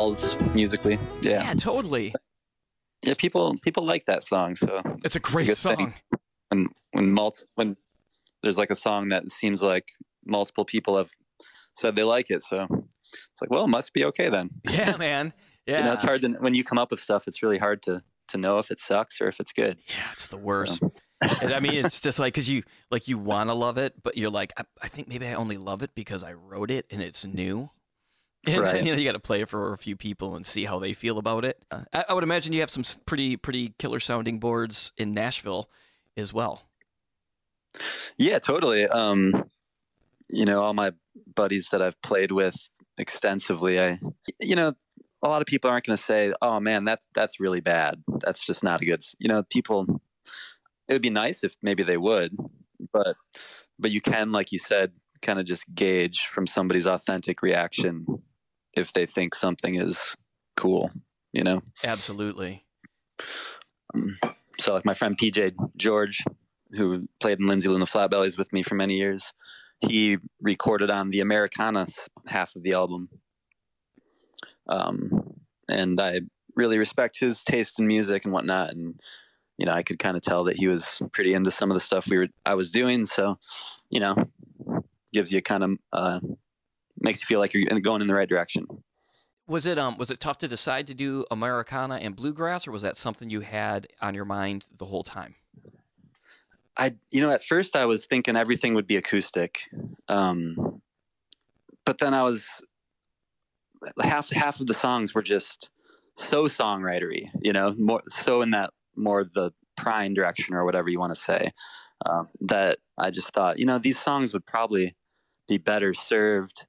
[0.05, 0.99] Falls musically.
[1.23, 1.43] Yeah.
[1.45, 2.15] Yeah, totally.
[3.03, 4.55] Yeah, people people like that song.
[4.55, 5.77] So It's a great good song.
[5.77, 5.95] thing.
[6.51, 7.77] when when multi, when
[8.43, 9.89] there's like a song that seems like
[10.27, 11.11] multiple people have
[11.75, 12.67] said they like it, so
[13.13, 14.51] it's like, well, it must be okay then.
[14.71, 15.33] Yeah, man.
[15.67, 15.79] Yeah.
[15.79, 17.27] You know, it's hard to when you come up with stuff.
[17.27, 19.79] It's really hard to to know if it sucks or if it's good.
[19.89, 20.83] Yeah, it's the worst.
[21.21, 24.19] And I mean, it's just like because you like you want to love it, but
[24.19, 27.01] you're like, I, I think maybe I only love it because I wrote it and
[27.03, 27.71] it's new.
[28.47, 28.85] And Right.
[28.85, 30.93] you know, you got to play it for a few people and see how they
[30.93, 31.65] feel about it.
[31.71, 35.71] Uh, I, I would imagine you have some pretty pretty killer sounding boards in Nashville
[36.17, 36.63] as well.
[38.17, 38.87] Yeah, totally.
[38.87, 39.45] Um,
[40.31, 40.93] you know, all my
[41.35, 42.57] buddies that I've played with
[42.99, 43.99] extensively, I,
[44.41, 44.75] you know,
[45.23, 48.03] a lot of people aren't going to say, "Oh man, that's that's really bad.
[48.21, 50.01] That's just not a good." s-" You know, people.
[50.89, 52.37] It would be nice if maybe they would,
[52.93, 53.17] but
[53.79, 58.07] but you can, like you said, kind of just gauge from somebody's authentic reaction
[58.77, 60.17] if they think something is
[60.57, 60.91] cool.
[61.33, 61.63] You know.
[61.83, 62.65] Absolutely.
[64.59, 66.25] so like my friend PJ George,
[66.73, 69.33] who played in Lindsay Lou and the Flatbellies with me for many years,
[69.81, 71.87] he recorded on the Americana
[72.27, 73.09] half of the album.
[74.67, 75.35] Um,
[75.69, 76.21] and I
[76.57, 78.71] really respect his taste in music and whatnot.
[78.71, 79.01] And
[79.59, 81.81] you know, I could kind of tell that he was pretty into some of the
[81.81, 83.05] stuff we were I was doing.
[83.05, 83.39] So,
[83.91, 84.17] you know,
[85.13, 86.21] gives you kind of uh,
[87.01, 88.67] makes you feel like you're going in the right direction.
[89.47, 92.83] Was it um was it tough to decide to do Americana and bluegrass, or was
[92.83, 95.35] that something you had on your mind the whole time?
[96.77, 99.69] I, you know, at first I was thinking everything would be acoustic,
[100.09, 100.83] um,
[101.85, 102.49] but then I was
[104.03, 105.71] half half of the songs were just
[106.17, 110.99] so songwritery, you know, more so in that more the prime direction or whatever you
[110.99, 111.53] want to say.
[112.07, 114.95] Um, that I just thought, you know, these songs would probably
[115.49, 116.67] be better served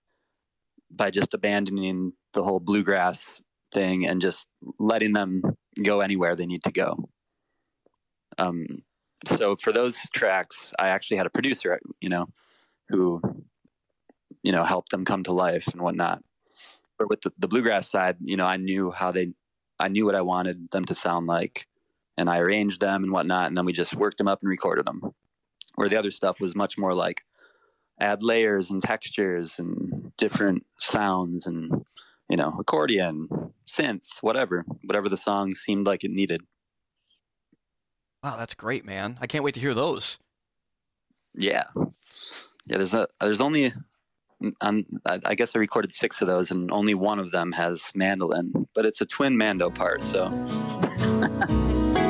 [0.91, 3.41] by just abandoning the whole bluegrass
[3.73, 4.47] thing and just
[4.79, 5.41] letting them
[5.83, 7.09] go anywhere they need to go.
[8.37, 8.83] Um,
[9.25, 12.27] so for those tracks, I actually had a producer, you know,
[12.89, 13.21] who,
[14.43, 16.21] you know, helped them come to life and whatnot.
[16.97, 19.33] But with the, the bluegrass side, you know, I knew how they,
[19.79, 21.67] I knew what I wanted them to sound like,
[22.17, 24.85] and I arranged them and whatnot, and then we just worked them up and recorded
[24.85, 25.01] them.
[25.75, 27.21] Where the other stuff was much more like
[27.99, 31.85] add layers and textures and different sounds and
[32.29, 33.29] you know accordion,
[33.67, 36.41] synth, whatever, whatever the song seemed like it needed.
[38.23, 39.17] Wow, that's great, man!
[39.21, 40.19] I can't wait to hear those.
[41.33, 42.77] Yeah, yeah.
[42.77, 43.73] There's a there's only,
[44.61, 47.91] um, I I guess I recorded six of those, and only one of them has
[47.93, 50.01] mandolin, but it's a twin mando part.
[50.01, 50.29] So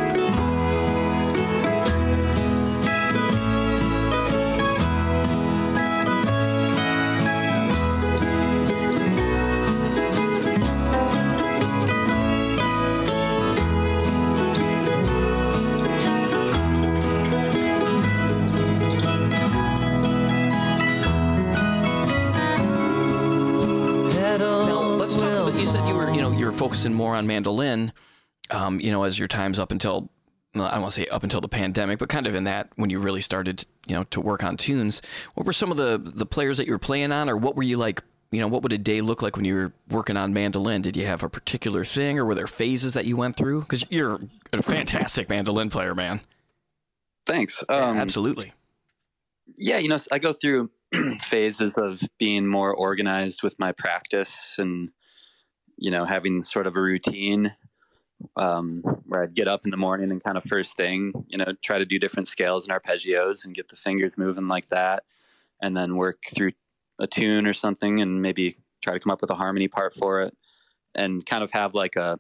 [25.88, 27.94] You were, you know, you were focusing more on mandolin,
[28.50, 30.10] um, you know, as your times up until,
[30.56, 32.90] I don't want to say up until the pandemic, but kind of in that when
[32.90, 35.02] you really started, you know, to work on tunes.
[35.36, 37.64] What were some of the the players that you were playing on, or what were
[37.64, 38.04] you like?
[38.32, 40.82] You know, what would a day look like when you were working on mandolin?
[40.82, 43.62] Did you have a particular thing, or were there phases that you went through?
[43.62, 44.20] Because you're
[44.52, 46.22] a fantastic mandolin player, man.
[47.28, 47.64] thanks.
[47.70, 48.54] Yeah, Um, absolutely.
[49.58, 50.72] yeah, you know, I go through
[51.22, 54.90] phases of being more organized with my practice and,
[55.78, 57.56] you know, having sort of a routine
[58.38, 61.54] um, where I'd get up in the morning and kind of first thing, you know,
[61.64, 65.04] try to do different scales and arpeggios and get the fingers moving like that.
[65.62, 66.52] And then work through
[67.00, 70.22] a tune or something and maybe try to come up with a harmony part for
[70.22, 70.36] it
[70.94, 72.18] and kind of have like a,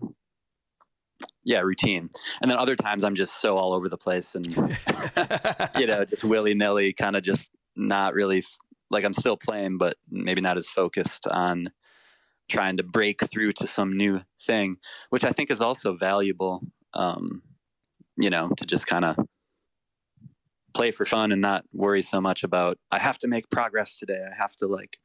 [1.43, 2.10] yeah, routine.
[2.41, 4.45] And then other times I'm just so all over the place and
[5.78, 8.43] you know, just willy nilly, kind of just not really
[8.89, 11.72] like I'm still playing, but maybe not as focused on
[12.48, 14.78] trying to break through to some new thing,
[15.10, 16.62] which I think is also valuable.
[16.93, 17.41] Um,
[18.18, 19.18] you know, to just kind of
[20.74, 24.22] play for fun and not worry so much about I have to make progress today.
[24.32, 25.00] I have to like,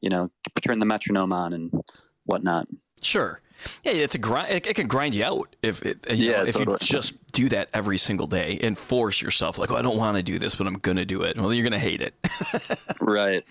[0.00, 0.30] you know,
[0.62, 1.82] turn the metronome on and
[2.24, 2.66] whatnot.
[3.00, 3.40] Sure.
[3.84, 4.50] Yeah, it's a grind.
[4.52, 6.78] It, it can grind you out if it, you Yeah, know, if totally.
[6.80, 9.56] you just do that every single day and force yourself.
[9.56, 11.38] Like, oh, I don't want to do this, but I'm gonna do it.
[11.38, 12.14] Well, you're gonna hate it.
[13.00, 13.44] right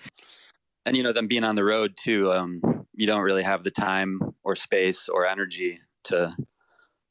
[0.84, 2.60] and you know them being on the road too um,
[3.02, 6.32] you don't really have the time or space or energy to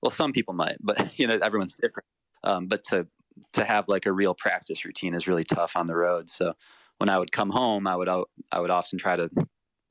[0.01, 2.07] well some people might but you know everyone's different
[2.45, 3.05] um, but to
[3.51, 6.53] to have like a real practice routine is really tough on the road so
[6.97, 9.29] when i would come home i would i would often try to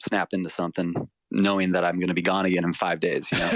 [0.03, 0.95] snap into something
[1.31, 3.51] knowing that i'm going to be gone again in five days you know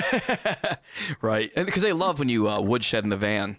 [1.23, 1.51] right?
[1.55, 3.59] Because they love when you uh, woodshed in the van.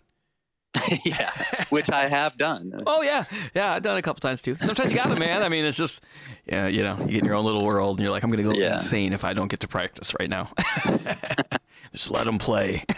[1.06, 1.30] yeah
[1.70, 3.24] which i have done Oh yeah,
[3.54, 3.74] yeah.
[3.74, 4.56] I've done it a couple times too.
[4.60, 5.42] Sometimes you got it, man.
[5.44, 6.04] I mean, it's just,
[6.46, 8.44] yeah, you know, you get in your own little world, and you're like, I'm gonna
[8.44, 8.74] go Yeah.
[8.74, 10.50] insane if I don't get to practice right now.
[11.94, 12.84] just let them play.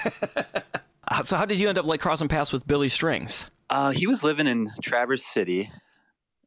[1.09, 3.49] Uh, so, how did you end up like crossing paths with Billy Strings?
[3.69, 5.71] Uh, he was living in Traverse City.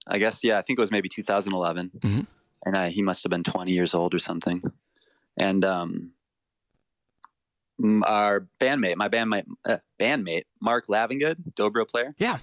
[0.06, 1.90] I guess, yeah, I think it was maybe 2011.
[2.00, 2.26] Mhm.
[2.66, 4.60] And I, he must have been 20 years old or something.
[5.38, 6.10] And um,
[8.06, 12.14] our bandmate, my bandmate, uh, bandmate, Mark Lavengood, Dobro player.
[12.18, 12.38] Yeah.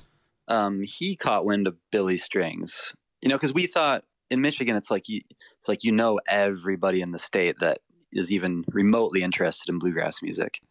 [0.48, 2.96] Um, he caught wind of Billy Strings.
[3.22, 5.22] You know, because we thought in Michigan, it's like you,
[5.58, 7.80] it's like you know everybody in the state that
[8.12, 10.62] is even remotely interested in bluegrass music.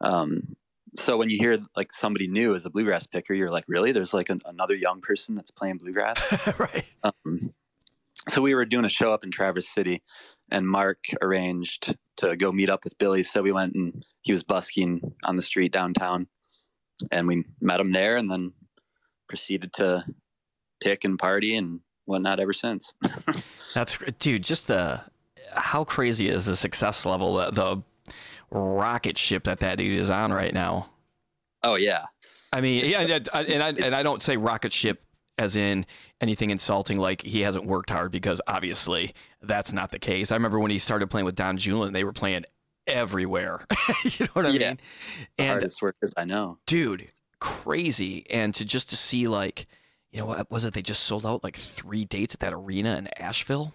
[0.00, 0.56] Um,
[0.96, 3.92] so when you hear like somebody new as a bluegrass picker, you're like, really?
[3.92, 6.58] There's like an, another young person that's playing bluegrass.
[6.60, 6.88] right.
[7.02, 7.52] um,
[8.28, 10.02] so we were doing a show up in Traverse City,
[10.50, 13.22] and Mark arranged to go meet up with Billy.
[13.22, 16.28] So we went and he was busking on the street downtown,
[17.10, 18.52] and we met him there, and then
[19.28, 20.04] proceeded to
[20.82, 22.92] pick and party and whatnot ever since.
[23.74, 24.44] That's dude.
[24.44, 25.02] Just the
[25.54, 27.82] how crazy is the success level, the, the
[28.50, 30.90] rocket ship that that dude is on right now.
[31.62, 32.04] oh yeah,
[32.52, 35.02] I mean, yeah, and I, and I and I don't say rocket ship
[35.38, 35.84] as in
[36.20, 40.30] anything insulting, like he hasn't worked hard, because obviously that's not the case.
[40.32, 42.44] I remember when he started playing with Don Julin, they were playing
[42.86, 43.66] everywhere.
[44.04, 44.68] you know what I Yeah.
[44.70, 44.78] mean?
[45.38, 46.58] And hardest workers I know.
[46.66, 47.10] dude,
[47.40, 48.24] crazy.
[48.30, 49.66] And to just to see like,
[50.12, 50.74] you know, what was it?
[50.74, 53.74] They just sold out like three dates at that arena in Asheville.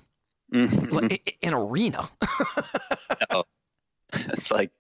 [0.53, 0.91] Mhm.
[0.91, 2.10] Like, an arena.
[4.14, 4.72] it's like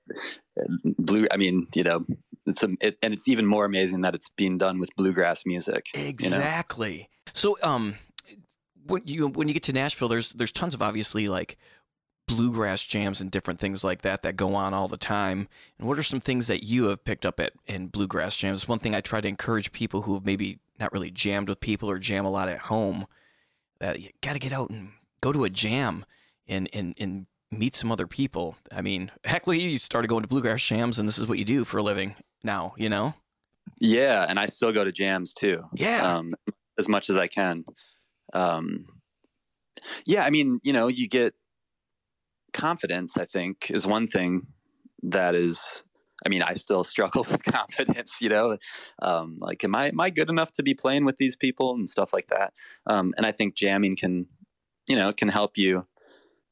[0.59, 0.63] uh,
[0.97, 1.27] blue.
[1.31, 2.05] I mean, you know,
[2.49, 5.87] it's it, and it's even more amazing that it's being done with bluegrass music.
[5.95, 6.09] you know?
[6.09, 7.09] Exactly.
[7.33, 7.95] So, um,
[8.85, 11.57] when you when you get to Nashville, there's there's tons of obviously like
[12.27, 15.47] bluegrass jams and different things like that that go on all the time.
[15.77, 18.67] And what are some things that you have picked up at in bluegrass jams?
[18.67, 21.89] One thing I try to encourage people who have maybe not really jammed with people
[21.89, 23.07] or jam a lot at home
[23.79, 24.91] that you got to get out and
[25.21, 26.05] go to a jam
[26.47, 28.55] and and and meet some other people.
[28.71, 31.45] I mean, heck, Lee, you started going to bluegrass jams, and this is what you
[31.45, 32.73] do for a living now.
[32.77, 33.13] You know?
[33.79, 35.63] Yeah, and I still go to jams too.
[35.73, 36.17] Yeah.
[36.17, 36.33] um,
[36.79, 37.65] as much as I can.
[38.33, 38.85] Um,
[40.05, 41.33] yeah, I mean, you know, you get
[42.53, 43.17] confidence.
[43.17, 44.47] I think is one thing
[45.03, 45.83] that is.
[46.25, 48.21] I mean, I still struggle with confidence.
[48.21, 48.57] You know,
[49.01, 51.87] um, like, am I am I good enough to be playing with these people and
[51.87, 52.53] stuff like that?
[52.87, 54.27] Um, and I think jamming can,
[54.87, 55.85] you know, can help you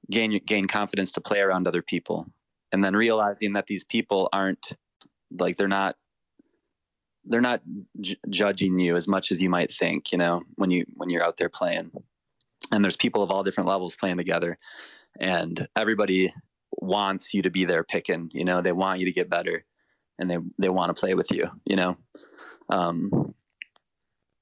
[0.09, 2.27] gain gain confidence to play around other people,
[2.71, 4.77] and then realizing that these people aren't
[5.32, 5.95] like they're not
[7.25, 7.61] they're not
[7.99, 11.23] j- judging you as much as you might think you know when you when you're
[11.23, 11.91] out there playing.
[12.71, 14.57] And there's people of all different levels playing together.
[15.19, 16.34] And everybody
[16.71, 19.65] wants you to be there picking you know they want you to get better
[20.19, 21.97] and they they want to play with you you know?
[22.69, 23.34] Um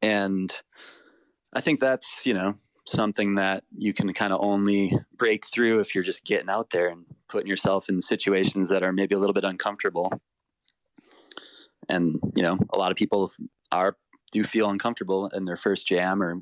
[0.02, 0.62] and
[1.54, 2.54] i think that's you know
[2.86, 6.88] something that you can kind of only break through if you're just getting out there
[6.88, 10.22] and putting yourself in situations that are maybe a little bit uncomfortable
[11.90, 13.32] and you know a lot of people
[13.72, 13.98] are
[14.32, 16.42] do feel uncomfortable in their first jam or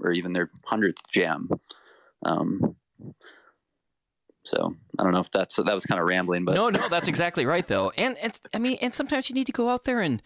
[0.00, 1.48] or even their hundredth jam
[2.24, 2.76] um
[4.44, 7.08] so i don't know if that's that was kind of rambling but no, no, that's
[7.08, 7.90] exactly right though.
[7.96, 10.20] And and I mean, and sometimes you need to go out there and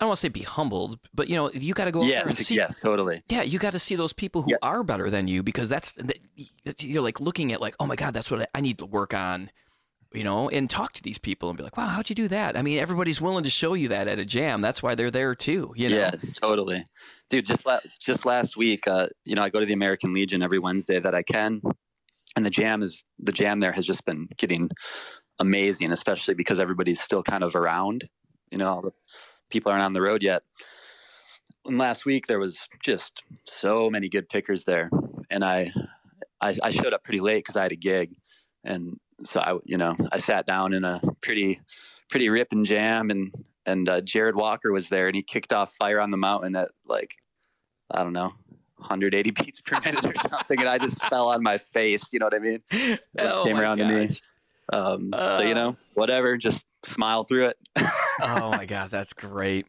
[0.00, 2.36] I don't want to say be humbled, but you know, you got to go yes
[2.46, 2.56] see.
[2.56, 4.56] yes totally Yeah, you got to see those people who Yeah.
[4.62, 6.18] are better than you because that's that-
[6.82, 9.14] you're like looking at like, oh my god, that's what I, I need to work
[9.14, 9.50] on,
[10.14, 12.56] you know, and talk to these people and be like, wow, how'd you do that?
[12.56, 14.60] I mean, everybody's willing to show you that at a jam.
[14.60, 15.72] That's why they're there too.
[15.76, 15.96] You know.
[15.96, 16.84] yeah totally
[17.30, 20.42] dude just la- just last week uh you know i go to the american legion
[20.42, 21.62] every wednesday that i can
[22.36, 24.68] and the jam is the jam there has just been getting
[25.38, 28.04] amazing especially because everybody's still kind of around
[28.50, 28.92] you know
[29.50, 30.42] people aren't on the road yet
[31.64, 34.90] and last week there was just so many good pickers there,
[35.30, 35.72] and I
[36.40, 38.16] I, I showed up pretty late because I had a gig,
[38.64, 41.60] and so I you know I sat down in a pretty
[42.10, 43.32] pretty rip and jam, and
[43.66, 46.70] and uh, Jarrod Walker was there, and he kicked off Fire on the Mountain at
[46.86, 47.14] like
[47.90, 48.32] I don't know
[48.76, 52.12] 180 beats per minute or something, and I just fell on my face.
[52.12, 52.62] You know what I mean?
[53.18, 54.06] Oh came around to me.
[54.06, 54.20] gosh.
[54.72, 55.54] Um, so you Uh.
[55.54, 57.56] know, whatever, just smile through it.
[58.22, 59.66] oh my god, that's great.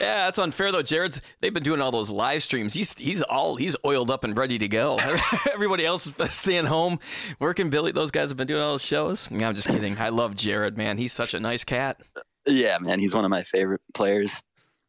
[0.00, 0.82] Yeah, that's unfair though.
[0.82, 2.74] Jarrod's they've been doing all those live streams.
[2.74, 4.98] He's he's all he's oiled up and ready to go.
[5.52, 6.98] Everybody else is staying home,
[7.40, 7.70] working.
[7.70, 9.28] Billy, those guys have been doing all those shows.
[9.32, 9.98] Yeah, I'm just kidding.
[9.98, 10.98] I love Jared, man.
[10.98, 12.00] He's such a nice cat.
[12.46, 14.30] yeah, man, he's one of my favorite players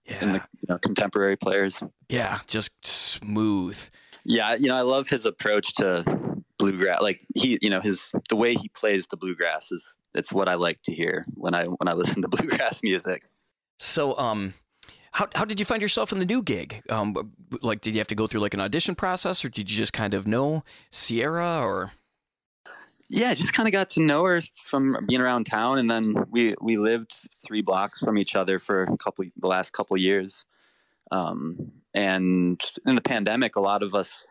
[0.05, 1.81] in Yeah, the you know, contemporary players.
[2.09, 3.79] yeah, just smooth.
[4.23, 6.03] Yeah, you know, I love his approach to
[6.59, 7.01] bluegrass.
[7.01, 10.53] Like he, you know, his the way he plays the bluegrass is it's what I
[10.55, 13.23] like to hear when I when I listen to bluegrass music.
[13.79, 14.53] So, um,
[15.11, 16.81] how how did you find yourself in the new gig?
[16.89, 19.77] Um, like, did you have to go through like an audition process, or did you
[19.77, 21.91] just kind of know Sierra, or
[23.09, 26.55] Yeah, just kind of got to know her from being around town, and then we
[26.61, 27.11] we lived
[27.45, 30.45] three blocks from each other for a couple the last couple years.
[31.11, 34.23] Um, and in the pandemic, a lot of us,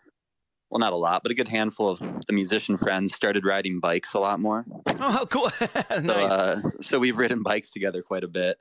[0.71, 4.15] well, not a lot, but a good handful of the musician friends started riding bikes
[4.15, 4.65] a lot more.
[4.87, 6.33] oh, how cool, So, nice.
[6.33, 8.57] uh, so we've ridden bikes together quite a bit,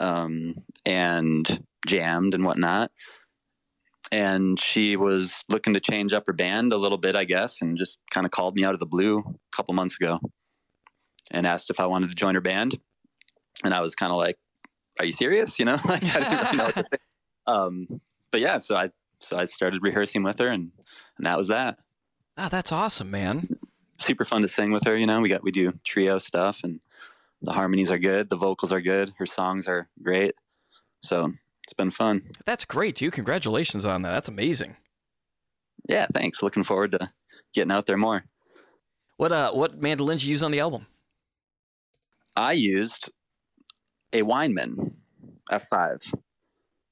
[0.00, 2.90] um, and jammed and whatnot.
[4.12, 7.76] And she was looking to change up her band a little bit, I guess, and
[7.76, 10.20] just kind of called me out of the blue a couple months ago,
[11.30, 12.78] and asked if I wanted to join her band.
[13.64, 14.36] And I was kind of like,
[14.98, 17.02] "Are you serious?" You know, like I didn't really know what to think.
[17.46, 18.88] Um, but yeah, so I
[19.20, 20.72] so I started rehearsing with her, and
[21.18, 21.78] and that was that.
[22.38, 23.58] oh, that's awesome, man.
[23.98, 24.96] super fun to sing with her.
[24.96, 26.80] You know, we got we do trio stuff, and
[27.44, 30.34] the harmonies are good, the vocals are good, her songs are great.
[31.00, 31.32] So
[31.62, 32.22] it's been fun.
[32.44, 33.10] That's great, too.
[33.10, 34.12] Congratulations on that.
[34.12, 34.76] That's amazing.
[35.88, 36.42] Yeah, thanks.
[36.42, 37.08] Looking forward to
[37.52, 38.24] getting out there more.
[39.16, 40.86] What uh, what mandolin did you use on the album?
[42.34, 43.10] I used
[44.12, 44.96] a Weinman
[45.50, 46.14] F5,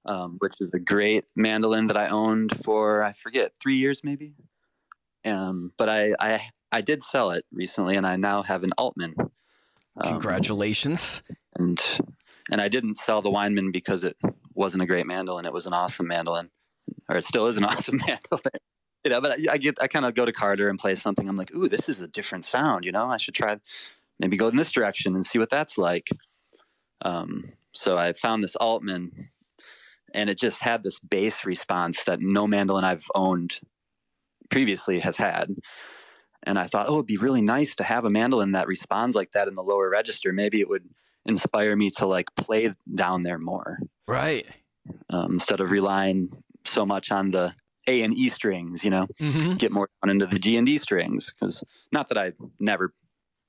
[0.04, 4.34] um, which is a great mandolin that I owned for I forget three years maybe.
[5.24, 9.14] Um, but I, I I did sell it recently, and I now have an Altman.
[9.96, 11.22] Um, Congratulations.
[11.56, 11.80] and
[12.50, 14.16] and I didn't sell the Weinman because it
[14.54, 15.46] wasn't a great mandolin.
[15.46, 16.50] It was an awesome mandolin,
[17.08, 18.60] or it still is an awesome mandolin.
[19.04, 21.28] You know, but I, I get I kind of go to Carter and play something.
[21.28, 22.84] I'm like, ooh, this is a different sound.
[22.84, 23.56] You know, I should try
[24.18, 26.08] maybe go in this direction and see what that's like.
[27.04, 29.30] Um, so I found this Altman,
[30.14, 33.60] and it just had this bass response that no mandolin I've owned
[34.50, 35.56] previously has had.
[36.44, 39.30] And I thought, oh, it'd be really nice to have a mandolin that responds like
[39.32, 40.32] that in the lower register.
[40.32, 40.88] Maybe it would
[41.24, 43.78] inspire me to like play down there more
[44.08, 44.46] Right.
[45.10, 46.30] um, instead of relying
[46.64, 47.54] so much on the
[47.86, 48.84] A and E strings.
[48.84, 49.54] You know, Mm-hmm.
[49.54, 51.62] get more down into the G and D strings because
[51.92, 52.92] not that I never,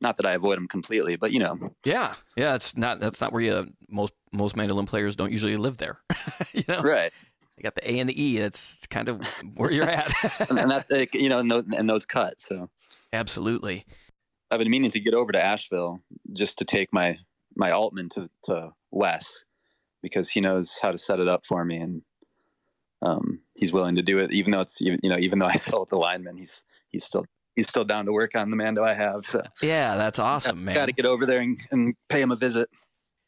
[0.01, 2.13] not that I avoid them completely, but you know, Yeah.
[2.35, 2.53] Yeah.
[2.55, 2.99] It's not.
[2.99, 5.99] That's not where you most most mandolin players don't usually live there.
[6.53, 7.11] you know, right.
[7.57, 8.37] you got the A and the E.
[8.39, 9.25] That's kind of
[9.55, 10.11] where you're at.
[10.49, 10.85] and, and that
[11.15, 12.47] you know, and those, and those cuts.
[12.47, 12.69] So
[13.13, 13.85] Absolutely.
[14.51, 15.99] I've been meaning to get over to Asheville
[16.33, 17.19] just to take my
[17.55, 19.45] my Altman to to Wes
[20.01, 22.01] because he knows how to set it up for me and
[23.01, 25.55] um, he's willing to do it even though it's even you know even though I
[25.55, 28.93] sold the lineman he's he's still he's still down to work on the Mando I
[28.93, 29.95] have so Yeah.
[29.95, 30.75] That's awesome, man.
[30.75, 32.69] got to get over there and, and pay him a visit.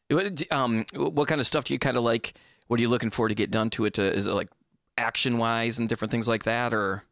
[0.10, 2.34] What, um, what kind of stuff do you kind of like?
[2.68, 3.96] What are you looking for to get done to it?
[3.96, 4.50] To, is it like
[4.98, 7.04] action wise and different things like that, or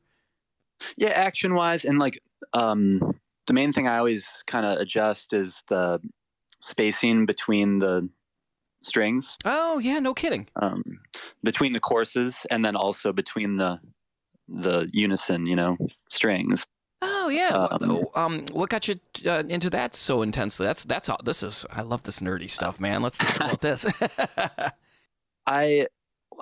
[0.96, 2.22] Yeah, action wise and like
[2.54, 3.00] um,
[3.48, 6.00] the main thing I always kind of adjust is the
[6.60, 8.10] spacing between the
[8.82, 9.38] strings.
[9.46, 10.48] oh yeah, no kidding.
[10.56, 10.84] um,
[11.44, 13.80] between the courses and then also between the
[14.50, 15.78] the unison, you know,
[16.10, 16.68] strings.
[17.02, 17.52] Oh yeah.
[17.58, 20.66] What- Um, um, what got you uh, into that so intensely?
[20.66, 21.20] That's that's all.
[21.24, 21.66] This is.
[21.72, 23.02] I love this nerdy stuff, man.
[23.02, 23.86] Let's talk about this.
[25.46, 25.88] I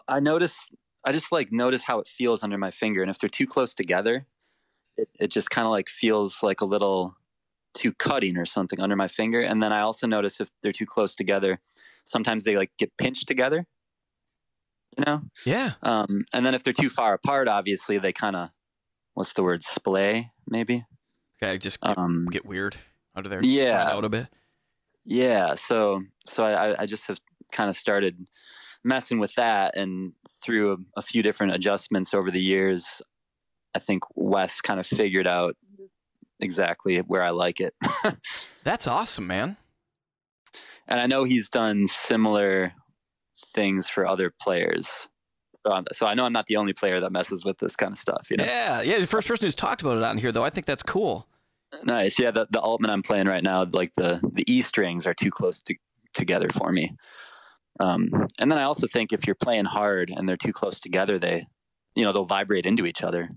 [0.08, 0.70] I notice
[1.06, 3.74] I just like notice how it feels under my finger, and if they're too close
[3.74, 4.26] together,
[4.98, 7.16] it it just kind of like feels like a little
[7.74, 9.42] too cutting or something under my finger.
[9.42, 11.60] And then I also notice if they're too close together,
[12.04, 13.66] sometimes they like get pinched together.
[14.98, 15.72] You know, yeah.
[15.84, 18.50] um, and then if they're too far apart, obviously they kind of
[19.14, 20.84] what's the word splay maybe.
[21.42, 21.58] Okay.
[21.58, 22.76] Just get, Um, get weird
[23.16, 23.44] under there.
[23.44, 23.90] yeah.
[23.90, 24.28] Out a bit.
[25.04, 27.20] Yeah, so so I, I just have
[27.52, 28.28] kind of started
[28.84, 30.14] messing with that, and
[30.44, 33.02] through a, a few different adjustments over the years,
[33.76, 35.56] I think Wes kind of figured out
[36.40, 37.74] exactly where I like it,
[38.64, 39.58] That's awesome, man.
[40.88, 42.74] and I know he's done similar
[43.54, 45.08] things for other players.
[45.66, 47.92] So, I'm, so I know I'm not the only player that messes with this kind
[47.92, 48.28] of stuff.
[48.32, 48.46] You know?
[48.46, 49.00] Yeah, yeah.
[49.00, 51.28] The first person who's talked about it on here, though, I think that's cool.
[51.84, 52.20] Nice.
[52.20, 55.32] Yeah, the, the Altman I'm playing right now, like the the E strings are too
[55.32, 55.76] close to,
[56.14, 56.96] together for me.
[57.80, 61.18] Um, and then I also think if you're playing hard and they're too close together,
[61.18, 61.46] they,
[61.96, 63.30] you know, they'll vibrate into each other.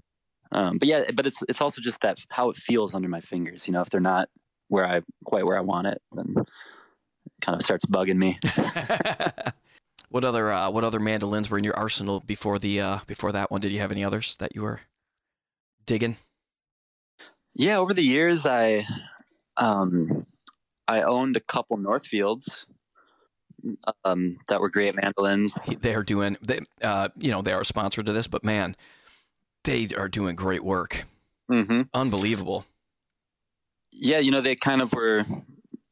[0.53, 3.67] Um, but yeah, but it's it's also just that how it feels under my fingers.
[3.67, 4.29] You know, if they're not
[4.69, 8.39] where I quite where I want it, then it kind of starts bugging me.
[10.09, 13.51] what other uh, what other mandolins were in your arsenal before the uh, before that
[13.51, 13.61] one?
[13.61, 14.81] Did you have any others that you were
[15.87, 16.17] digging?
[17.55, 18.85] Yeah, over the years, I
[19.57, 20.27] um,
[20.89, 22.67] I owned a couple Northfields
[24.05, 25.55] um, that were great mandolins.
[25.65, 28.77] They are doing, they, uh, you know, they are sponsored to this, but man,
[29.65, 31.05] they are doing great work.
[31.51, 31.83] Mm-hmm.
[31.93, 32.65] Unbelievable.
[33.91, 35.25] Yeah, you know, they kind of were.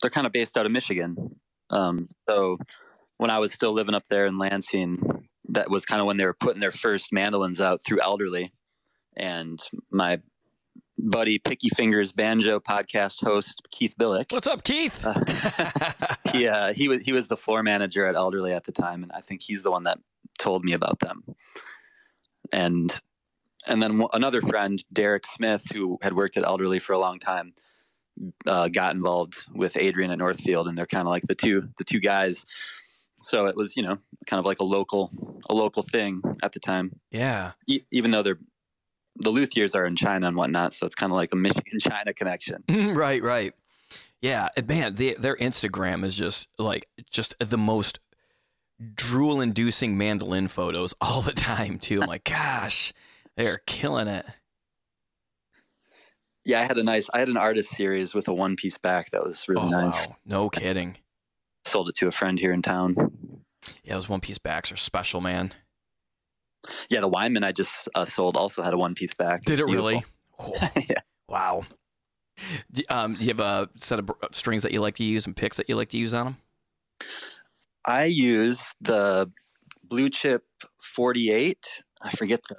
[0.01, 1.37] They're kind of based out of Michigan.
[1.71, 2.59] Um, so
[3.19, 6.25] when I was still living up there in Lansing, that was kind of when they
[6.25, 8.53] were putting their first mandolins out through Elderly,
[9.17, 9.61] and
[9.91, 10.21] my
[10.99, 14.33] buddy Picky Fingers banjo podcast host Keith Billick.
[14.33, 15.05] What's up, Keith?
[15.05, 19.03] Uh, he uh, he was he was the floor manager at Elderly at the time,
[19.03, 19.99] and I think he's the one that
[20.39, 21.23] told me about them.
[22.53, 23.01] And
[23.69, 27.55] and then another friend, Derek Smith, who had worked at Elderly for a long time,
[28.47, 31.85] uh, got involved with Adrian at Northfield, and they're kind of like the two the
[31.85, 32.45] two guys.
[33.15, 35.11] So it was you know kind of like a local
[35.49, 37.01] a local thing at the time.
[37.11, 37.53] Yeah.
[37.67, 38.39] E- even though they're
[39.17, 42.15] the luthiers are in China and whatnot, so it's kind of like a Michigan China
[42.15, 42.65] connection.
[42.69, 43.55] right, right.
[44.21, 48.01] Yeah, man, they, their Instagram is just like just the most
[48.95, 52.01] drool-inducing mandolin photos all the time too.
[52.03, 52.93] I'm like, gosh,
[53.45, 54.27] they're killing it.
[56.45, 57.09] Yeah, I had a nice.
[57.15, 60.07] I had an artist series with a one-piece back that was really oh, nice.
[60.07, 60.17] Wow.
[60.25, 60.97] No kidding.
[61.65, 62.97] Sold it to a friend here in town.
[63.85, 65.53] Yeah, those one-piece backs are special, man.
[66.89, 69.45] Yeah, the Wyman I just uh, sold also had a one piece back.
[69.45, 70.05] Did it really?
[70.39, 70.53] Oh.
[70.89, 71.01] yeah.
[71.29, 71.63] Wow.
[72.73, 75.57] Do, um, you have a set of strings that you like to use and picks
[75.59, 76.37] that you like to use on them?
[77.85, 79.31] I use the
[79.85, 80.45] Blue Chip
[80.81, 81.83] 48.
[82.03, 82.57] I forget the.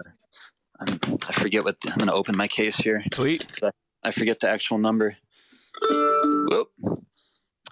[0.87, 3.03] I'm, i forget what the, I'm going to open my case here.
[3.13, 3.45] Sweet.
[3.63, 3.71] I,
[4.03, 5.17] I forget the actual number.
[5.89, 6.69] Whoop.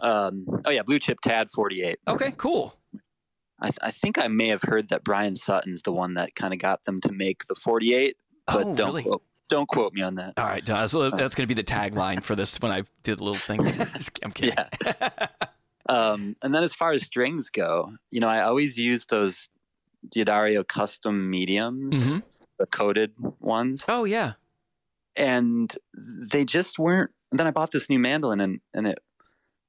[0.01, 1.99] Um, oh yeah, Blue Chip Tad 48.
[2.07, 2.75] Okay, cool.
[3.59, 6.51] I, th- I, think I may have heard that Bryan Sutton's the one that kind
[6.53, 9.03] of got them to make the 48, but oh, don't really?
[9.03, 10.33] quote, don't quote me on that.
[10.37, 13.23] All right, so that's going to be the tagline for this when I did the
[13.23, 13.59] little thing.
[14.23, 14.55] I'm kidding.
[14.57, 15.27] Yeah.
[15.87, 19.49] um, and then as far as strings go, you know, I always use those
[20.09, 22.19] D'Addario custom mediums, mm-hmm.
[22.61, 23.83] The coated ones.
[23.87, 24.33] Oh yeah.
[25.15, 27.11] And they just weren't.
[27.31, 28.99] Then I bought this new mandolin, and and it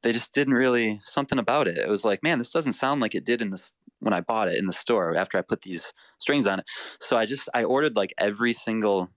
[0.03, 1.79] they just didn't really something about it.
[1.79, 4.49] It was like, man, this doesn't sound like it did in the when I bought
[4.49, 6.67] it in the store after I put these strings on it.
[7.01, 9.11] So I just I ordered like every single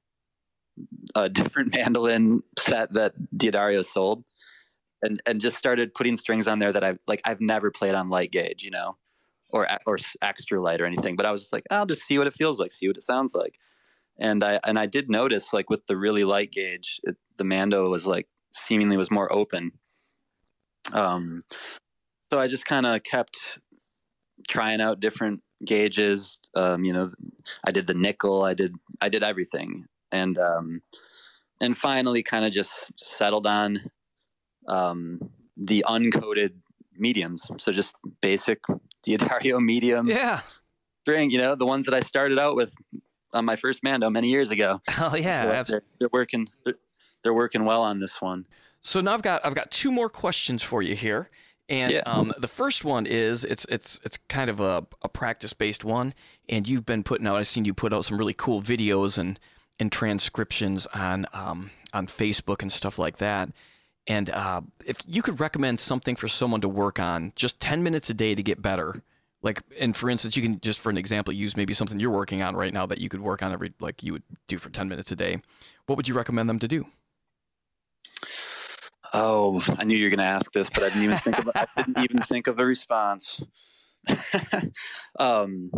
[1.13, 4.23] uh, different mandolin set that D'Addario sold,
[5.01, 8.09] and and just started putting strings on there that I like I've never played on
[8.09, 8.97] light gauge, you know,
[9.56, 11.16] or or extra light or anything.
[11.16, 13.03] But I was just like, I'll just see what it feels like, see what it
[13.03, 13.56] sounds like,
[14.20, 17.89] and I and I did notice like with the really light gauge, it, the Mando
[17.89, 19.72] was like seemingly was more open.
[20.93, 21.43] Um,
[22.32, 23.60] so I just kind of kept
[24.47, 26.38] trying out different gauges.
[26.56, 27.12] Um, you know,
[27.64, 29.86] I did the nickel, I did, I did everything.
[30.12, 30.82] And, um,
[31.60, 33.91] and finally kind of just settled on,
[34.68, 35.20] um,
[35.58, 36.53] the uncoated
[36.97, 37.49] mediums.
[37.58, 38.60] So just basic
[39.06, 40.08] D'Addario medium.
[40.08, 40.41] Yeah.
[41.01, 42.74] String, you know, the ones that I started out with
[43.34, 44.82] on my first Mando many years ago.
[44.99, 45.64] Oh yeah.
[45.64, 46.76] So they're, they're, working, they're,
[47.24, 48.47] they're working well on this one.
[48.82, 51.28] So now I've got I've got two more questions for you here.
[51.68, 52.03] And yeah.
[52.06, 56.14] um, the first one is it's it's it's kind of a, a practice based one,
[56.47, 57.38] and you've been putting out.
[57.38, 59.39] I've seen you put out some really cool videos and
[59.80, 63.49] and transcriptions on um, on Facebook and stuff like that.
[64.08, 68.10] And uh, if you could recommend something for someone to work on, just ten minutes
[68.10, 69.01] a day to get better.
[69.41, 72.41] Like, and for instance, you can just for an example use maybe something you're working
[72.41, 74.88] on right now that you could work on every like you would do for ten
[74.88, 75.41] minutes a day.
[75.86, 76.88] What would you recommend them to do?
[79.14, 81.49] Oh, I knew you were going to ask this, but I didn't even think of
[81.56, 83.41] I didn't even think of a response.
[85.20, 85.72] um,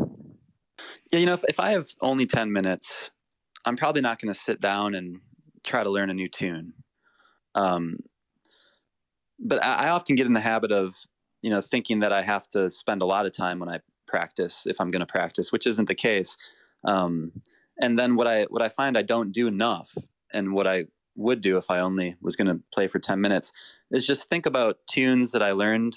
[1.11, 3.11] yeah, you know, if, if I have only ten minutes,
[3.63, 5.21] I'm probably not going to sit down and
[5.63, 6.73] try to learn a new tune.
[7.53, 7.97] Um,
[9.39, 10.95] but I, I often get in the habit of,
[11.41, 14.65] you know, thinking that I have to spend a lot of time when I practice
[14.65, 16.37] if I'm going to practice, which isn't the case.
[16.85, 17.31] Um,
[17.79, 19.93] and then what I what I find I don't do enough,
[20.33, 20.85] and what I
[21.15, 23.51] would do if I only was going to play for 10 minutes
[23.91, 25.95] is just think about tunes that I learned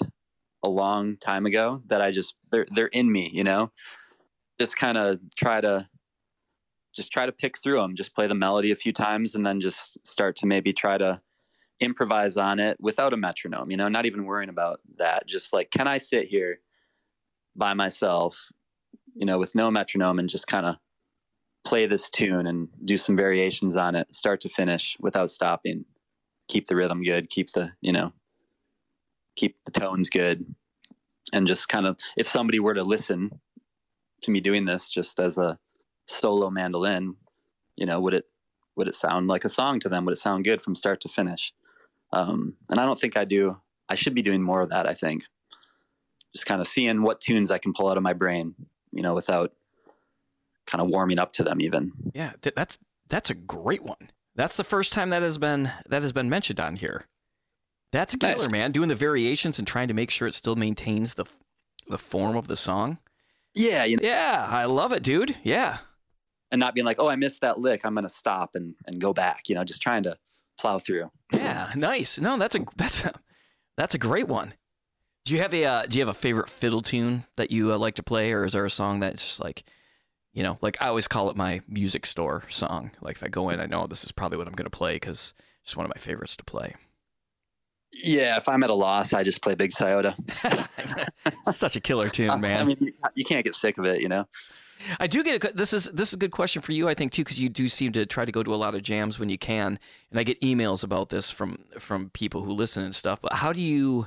[0.62, 3.72] a long time ago that I just they're they're in me, you know.
[4.58, 5.88] just kind of try to
[6.94, 9.60] just try to pick through them just play the melody a few times and then
[9.60, 11.20] just start to maybe try to
[11.80, 15.26] improvise on it without a metronome you know not even worrying about that.
[15.26, 16.60] Just like can i sit here
[17.56, 18.50] by myself
[19.14, 20.76] you know with no metronome and just kind of
[21.64, 25.84] play this tune and do some variations on it start to finish without stopping?
[26.48, 28.12] Keep the rhythm good keep the you know
[29.36, 30.54] keep the tones good
[31.32, 33.40] and just kind of if somebody were to listen
[34.22, 35.58] to me doing this just as a
[36.06, 37.14] solo mandolin
[37.76, 38.26] you know would it
[38.76, 40.04] would it sound like a song to them?
[40.06, 41.52] Would it sound good from start to finish
[42.12, 43.56] um, and i don't think i do
[43.88, 45.24] i should be doing more of that i think
[46.34, 48.54] just kind of seeing what tunes i can pull out of my brain
[48.92, 49.52] you know without
[50.66, 54.10] kind of warming up to them even Yeah, th- that's that's a great one.
[54.36, 57.06] That's the first time that has been that has been mentioned on here.
[57.90, 58.50] That's killer, Nice.
[58.50, 58.70] man.
[58.70, 61.24] Doing the variations and trying to make sure it still maintains the
[61.88, 62.98] the form of the song.
[63.56, 65.34] yeah you know Yeah, I love it, dude.
[65.42, 65.78] Yeah.
[66.52, 69.12] and not being like oh i missed that lick i'm gonna stop and and go
[69.12, 70.16] back you know just trying to
[70.60, 72.18] plow through Yeah, nice.
[72.18, 73.12] No, that's a that's a
[73.76, 74.54] that's a great one.
[75.24, 77.78] Do you have a uh, do you have a favorite fiddle tune that you uh,
[77.78, 79.64] like to play, or is there a song that's just like,
[80.32, 82.90] you know, like I always call it my music store song.
[83.00, 84.94] Like if I go in, I know this is probably what I'm going to play
[84.94, 86.74] because it's one of my favorites to play.
[87.92, 90.14] yeah if i'm at a loss i just play big Scioto.
[91.50, 92.60] Such a killer tune, man.
[92.60, 92.78] i mean
[93.14, 94.26] you can't get sick of it you know
[94.98, 97.12] I do get a, this is this is a good question for you, I think
[97.12, 99.28] too, because you do seem to try to go to a lot of jams when
[99.28, 99.78] you can,
[100.10, 103.20] and I get emails about this from from people who listen and stuff.
[103.20, 104.06] But how do you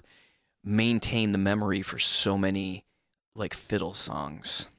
[0.64, 2.86] maintain the memory for so many
[3.36, 4.70] like fiddle songs?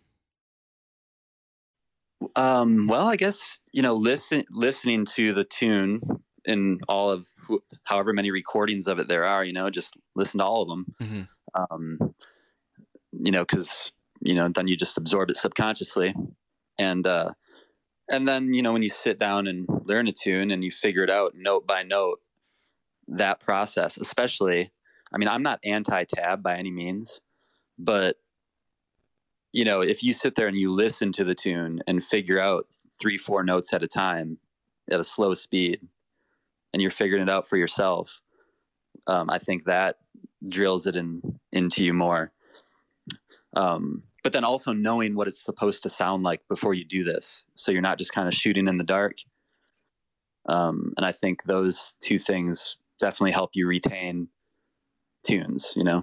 [2.36, 6.01] Um, well, I guess you know, listen, listening to the tune
[6.45, 10.38] in all of who, however many recordings of it there are, you know, just listen
[10.38, 10.95] to all of them.
[11.01, 11.28] Mhm.
[11.70, 12.14] Um,
[13.12, 13.92] you know, because
[14.24, 16.14] you know, then you just absorb it subconsciously,
[16.78, 17.32] and uh,
[18.10, 21.04] and then you know, when you sit down and learn a tune and you figure
[21.04, 22.20] it out note by note,
[23.06, 24.70] that process, especially,
[25.12, 27.20] I mean, I'm not anti-tab by any means,
[27.78, 28.16] but
[29.52, 32.66] you know, if you sit there and you listen to the tune and figure out
[33.00, 34.38] three, four notes at a time
[34.90, 35.80] at a slow speed,
[36.72, 38.20] and you're figuring it out for yourself,
[39.06, 39.98] um, I think that
[40.48, 42.32] drills it in into you more.
[43.54, 47.44] Um, but then also knowing what it's supposed to sound like before you do this,
[47.54, 49.18] so you're not just kind of shooting in the dark.
[50.46, 54.28] Um, and I think those two things definitely help you retain
[55.24, 55.74] tunes.
[55.76, 56.02] You know.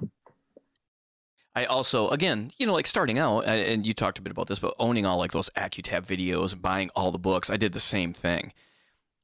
[1.54, 4.60] I also, again, you know, like starting out, and you talked a bit about this,
[4.60, 8.14] but owning all like those AccuTab videos, buying all the books, I did the same
[8.14, 8.54] thing.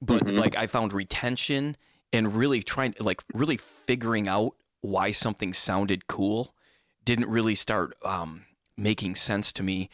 [0.01, 0.37] But Mhm.
[0.37, 1.77] like, I found retention
[2.11, 6.53] and really trying, like, really figuring out why something sounded cool
[7.05, 8.45] didn't really start um,
[8.77, 9.89] making sense to me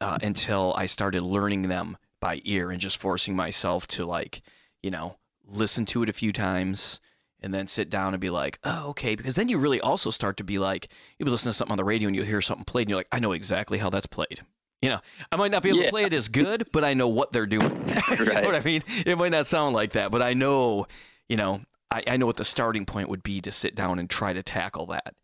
[0.00, 4.42] uh, until I started learning them by ear and just forcing myself to, like,
[4.82, 5.16] you know,
[5.46, 7.00] listen to it a few times
[7.40, 9.14] and then sit down and be like, oh, okay.
[9.14, 11.76] Because then you really also start to be like, you'll be listening to something on
[11.76, 14.06] the radio and you'll hear something played and you're like, I know exactly how that's
[14.06, 14.40] played.
[14.82, 15.00] You know,
[15.32, 17.46] I might not be able to play it as good, but I know what they're
[17.46, 17.70] doing.
[18.18, 18.82] you know what I mean?
[19.06, 20.86] It might not sound like that, but I know,
[21.28, 24.08] you know, I, I know what the starting point would be to sit down and
[24.08, 25.14] try to tackle that.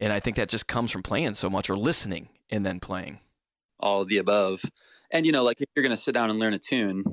[0.00, 3.20] And I think that just comes from playing so much or listening and then playing.
[3.78, 4.62] all of the above.
[5.10, 7.04] And you know, like if you're going to sit down and learn a tune,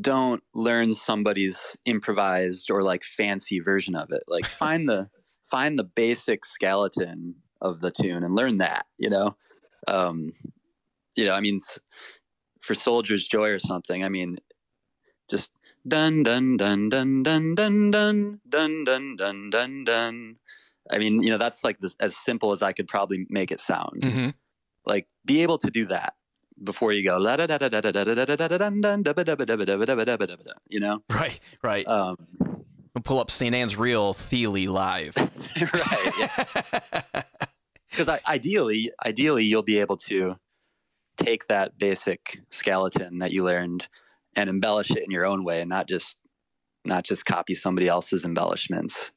[0.00, 4.22] don't learn somebody's improvised or like fancy version of it.
[4.26, 5.08] Like find the
[5.44, 8.86] find the basic skeleton of the tune and learn that.
[8.98, 9.36] You know,
[9.88, 10.32] um,
[11.16, 11.58] you know, I mean,
[12.60, 14.04] for Soldier's Joy or something.
[14.04, 14.38] I mean,
[15.30, 15.52] just
[15.86, 20.36] dun dun dun dun dun dun dun dun dun dun dun dun.
[20.90, 23.60] I mean, you know, that's like this, as simple as I could probably make it
[23.60, 24.30] sound Mm-hmm.
[24.86, 26.14] Like be able to do that
[26.62, 29.12] before you go la da da da da da da da da da da
[30.04, 31.86] da da da you know Right, right.
[31.88, 32.16] um
[32.94, 33.52] We'll pull up St.
[33.54, 35.16] Anne's Reel Thiele live.
[35.16, 37.22] right yeah
[37.90, 40.36] because ideally ideally you'll be able to
[41.16, 43.88] take that basic skeleton that you learned
[44.36, 46.18] and embellish it in your own way and not just
[46.84, 49.12] not just copy somebody else's embellishments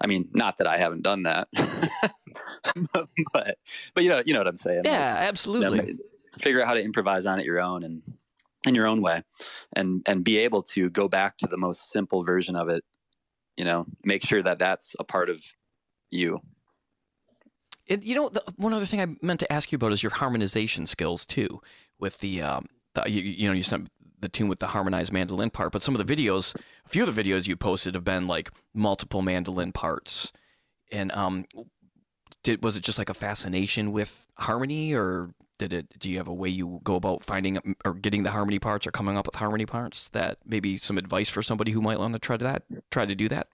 [0.00, 1.48] i mean not that i haven't done that
[3.32, 3.58] but
[3.94, 5.98] but you know you know what i'm saying yeah, you know, absolutely.
[6.38, 8.02] figure out how to improvise on it your own and
[8.66, 9.22] in your own way
[9.74, 12.84] and and be able to go back to the most simple version of it
[13.56, 15.42] you know make sure that that's a part of
[16.10, 16.40] you
[17.88, 20.12] And you know, the, one other thing I meant to ask you about is your
[20.12, 21.60] harmonization skills too.
[21.98, 23.62] With the, um, the you, you know, you
[24.20, 26.54] the tune with the harmonized mandolin part, but some of the videos,
[26.84, 30.32] a few of the videos you posted have been like multiple mandolin parts.
[30.90, 31.44] And um,
[32.42, 35.98] did was it just like a fascination with harmony, or did it?
[35.98, 38.90] Do you have a way you go about finding or getting the harmony parts or
[38.90, 40.08] coming up with harmony parts?
[40.10, 43.28] That maybe some advice for somebody who might want to try that, try to do
[43.28, 43.48] that.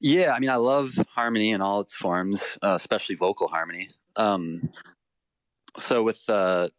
[0.00, 3.88] Yeah, I mean, I love harmony in all its forms, uh, especially vocal harmony.
[4.16, 4.70] Um,
[5.78, 6.70] so with uh,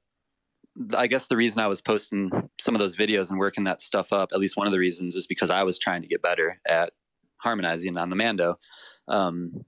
[0.95, 4.13] I guess the reason I was posting some of those videos and working that stuff
[4.13, 6.59] up, at least one of the reasons, is because I was trying to get better
[6.67, 6.93] at
[7.37, 8.59] harmonizing on the Mando.
[9.07, 9.65] Um,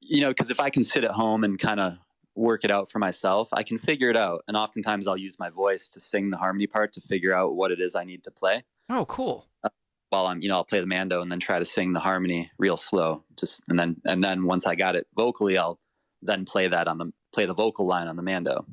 [0.00, 1.98] you know, because if I can sit at home and kind of
[2.34, 4.42] work it out for myself, I can figure it out.
[4.48, 7.70] And oftentimes I'll use my voice to sing the harmony part to figure out what
[7.70, 8.64] it is I need to play.
[8.88, 9.46] Oh, cool.
[9.62, 9.68] Uh,
[10.08, 12.50] while I'm, you know, I'll play the Mando and then try to sing the harmony
[12.58, 13.24] real slow.
[13.38, 15.78] Just and then and then once I got it vocally, I'll
[16.22, 18.66] then play that on the play the vocal line on the Mando.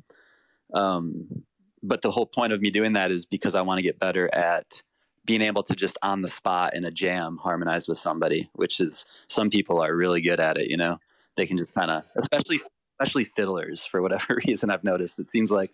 [0.74, 1.44] Um,
[1.82, 4.32] but the whole point of me doing that is because I want to get better
[4.34, 4.82] at
[5.24, 9.06] being able to just on the spot in a jam harmonize with somebody, which is
[9.26, 10.68] some people are really good at it.
[10.68, 10.98] You know,
[11.36, 12.60] they can just kind of, especially
[13.00, 14.70] especially fiddlers for whatever reason.
[14.70, 15.70] I've noticed it seems like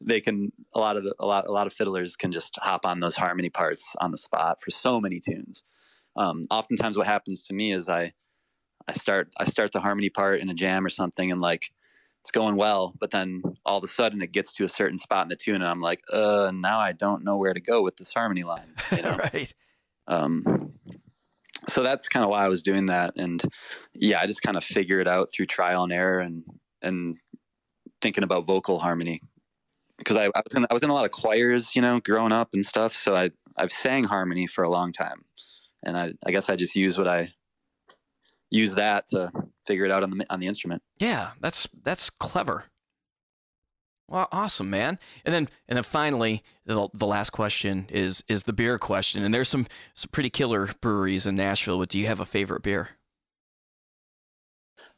[0.00, 2.84] they can a lot of the, a lot a lot of fiddlers can just hop
[2.84, 5.64] on those harmony parts on the spot for so many tunes.
[6.16, 8.12] Um, oftentimes, what happens to me is I
[8.86, 11.70] I start I start the harmony part in a jam or something, and like
[12.28, 15.22] it's going well, but then all of a sudden it gets to a certain spot
[15.22, 17.96] in the tune, and I'm like, uh, now I don't know where to go with
[17.96, 18.74] this harmony line.
[18.94, 19.16] You know?
[19.32, 19.54] right.
[20.06, 20.74] Um,
[21.68, 23.42] so that's kind of why I was doing that, and
[23.94, 26.44] yeah, I just kind of figure it out through trial and error, and
[26.82, 27.16] and
[28.02, 29.22] thinking about vocal harmony
[29.96, 32.32] because I, I, was in I was in a lot of choirs, you know, growing
[32.32, 32.92] up and stuff.
[32.92, 35.24] So I I've sang harmony for a long time,
[35.82, 37.32] and I I guess I just use what I
[38.50, 39.30] use that to
[39.66, 40.82] figure it out on the on the instrument.
[40.98, 42.64] Yeah, that's that's clever.
[44.10, 44.98] Well, awesome, man.
[45.24, 49.22] And then and then finally, the, the last question is is the beer question.
[49.22, 51.78] And there's some some pretty killer breweries in Nashville.
[51.78, 52.90] But do you have a favorite beer?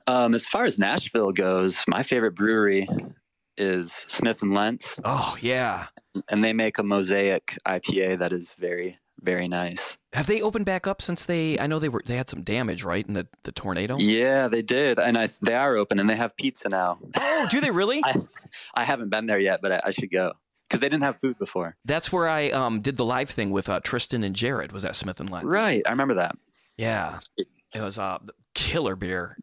[0.07, 2.89] Um, as far as Nashville goes, my favorite brewery
[3.57, 4.99] is Smith and Lentz.
[5.05, 5.87] Oh yeah,
[6.31, 9.99] and they make a mosaic IPA that is very very nice.
[10.13, 11.59] Have they opened back up since they?
[11.59, 12.03] I know they were.
[12.05, 13.97] They had some damage, right, in the, the tornado.
[13.99, 16.99] Yeah, they did, and I, they are open, and they have pizza now.
[17.17, 18.03] Oh, do they really?
[18.05, 18.17] I,
[18.75, 20.33] I haven't been there yet, but I, I should go
[20.69, 21.77] because they didn't have food before.
[21.85, 24.73] That's where I um, did the live thing with uh, Tristan and Jarrod.
[24.73, 25.47] Was at Smith and Lentz?
[25.47, 26.37] Right, I remember that.
[26.77, 28.19] Yeah, it was a uh,
[28.55, 29.37] killer beer.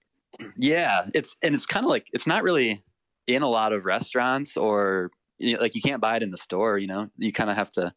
[0.57, 2.83] Yeah, it's and it's kind of like it's not really
[3.25, 6.37] in a lot of restaurants or you know, like you can't buy it in the
[6.37, 6.77] store.
[6.77, 7.93] You know, you kind of have to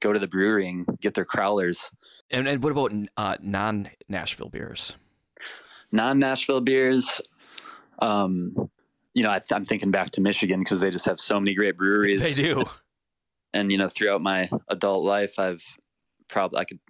[0.00, 1.90] go to the brewery and get their crowlers.
[2.30, 4.96] And, and what about uh, non Nashville beers?
[5.90, 7.20] Non Nashville beers,
[8.00, 8.70] um,
[9.14, 11.76] you know, I am thinking back to Michigan because they just have so many great
[11.76, 12.22] breweries.
[12.22, 12.64] They do.
[13.54, 15.62] And you know, throughout my adult life, I've
[16.28, 16.80] probably I could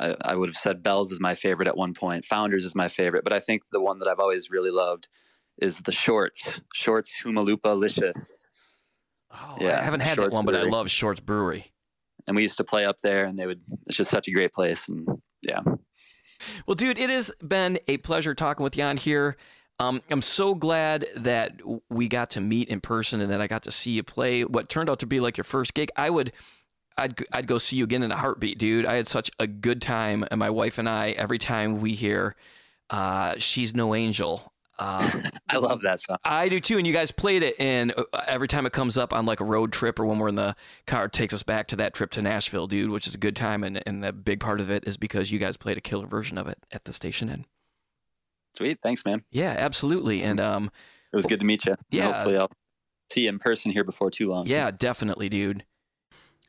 [0.00, 2.24] I, I, would have said Bell's is my favorite at one point.
[2.24, 5.08] Founders is my favorite, but I think the one that I've always really loved
[5.56, 6.60] is the Shorts.
[6.74, 8.38] Shorts Huma-Lupa-Licious.
[9.32, 10.64] Oh, yeah, I haven't had Shorts that one, Brewery.
[10.64, 11.72] but I love Shorts Brewery
[12.28, 14.52] and we used to play up there and they would it's just such a great
[14.52, 15.08] place and
[15.42, 15.62] yeah
[16.66, 19.36] well dude it has been a pleasure talking with you on here
[19.80, 23.62] um, I'm so glad that we got to meet in person and that I got
[23.62, 25.90] to see you play what turned out to be like your first gig.
[25.94, 26.32] I would,
[26.96, 28.84] I'd, I'd go see you again in a heartbeat, dude.
[28.86, 32.34] I had such a good time, and my wife and I, every time we hear,
[32.90, 34.47] uh, "She's No Angel,"
[34.78, 35.10] Um,
[35.48, 36.18] I love that song.
[36.24, 36.78] I do too.
[36.78, 39.44] And you guys played it, and uh, every time it comes up on like a
[39.44, 40.56] road trip or when we're in the
[40.86, 43.36] car, it takes us back to that trip to Nashville, dude, which is a good
[43.36, 43.64] time.
[43.64, 46.38] And, and the big part of it is because you guys played a killer version
[46.38, 47.44] of it at the Station Inn.
[48.56, 48.78] Sweet.
[48.82, 49.22] Thanks, man.
[49.30, 50.22] Yeah, absolutely.
[50.22, 50.70] And um,
[51.12, 51.76] it was good to meet you.
[51.90, 52.12] Yeah.
[52.12, 52.50] Hopefully, I'll
[53.10, 54.46] see you in person here before too long.
[54.46, 55.64] Yeah, definitely, dude.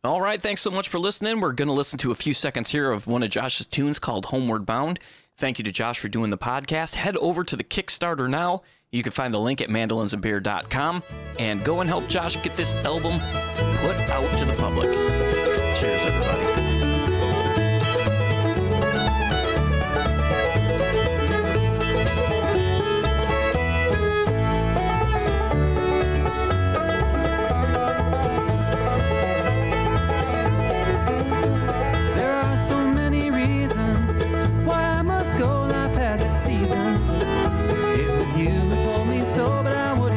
[0.03, 0.41] All right.
[0.41, 1.41] Thanks so much for listening.
[1.41, 4.27] We're going to listen to a few seconds here of one of Josh's tunes called
[4.27, 4.99] Homeward Bound.
[5.39, 6.95] Thank you to Josh for doing the podcast.
[6.95, 8.61] Head over to the Kickstarter now.
[8.91, 11.01] You can find the link at mandolinsandbeer.com
[11.39, 13.19] and go and help Josh get this album
[13.77, 14.91] put out to the public.
[15.75, 16.48] Cheers, everybody.
[39.29, 40.08] So, but I would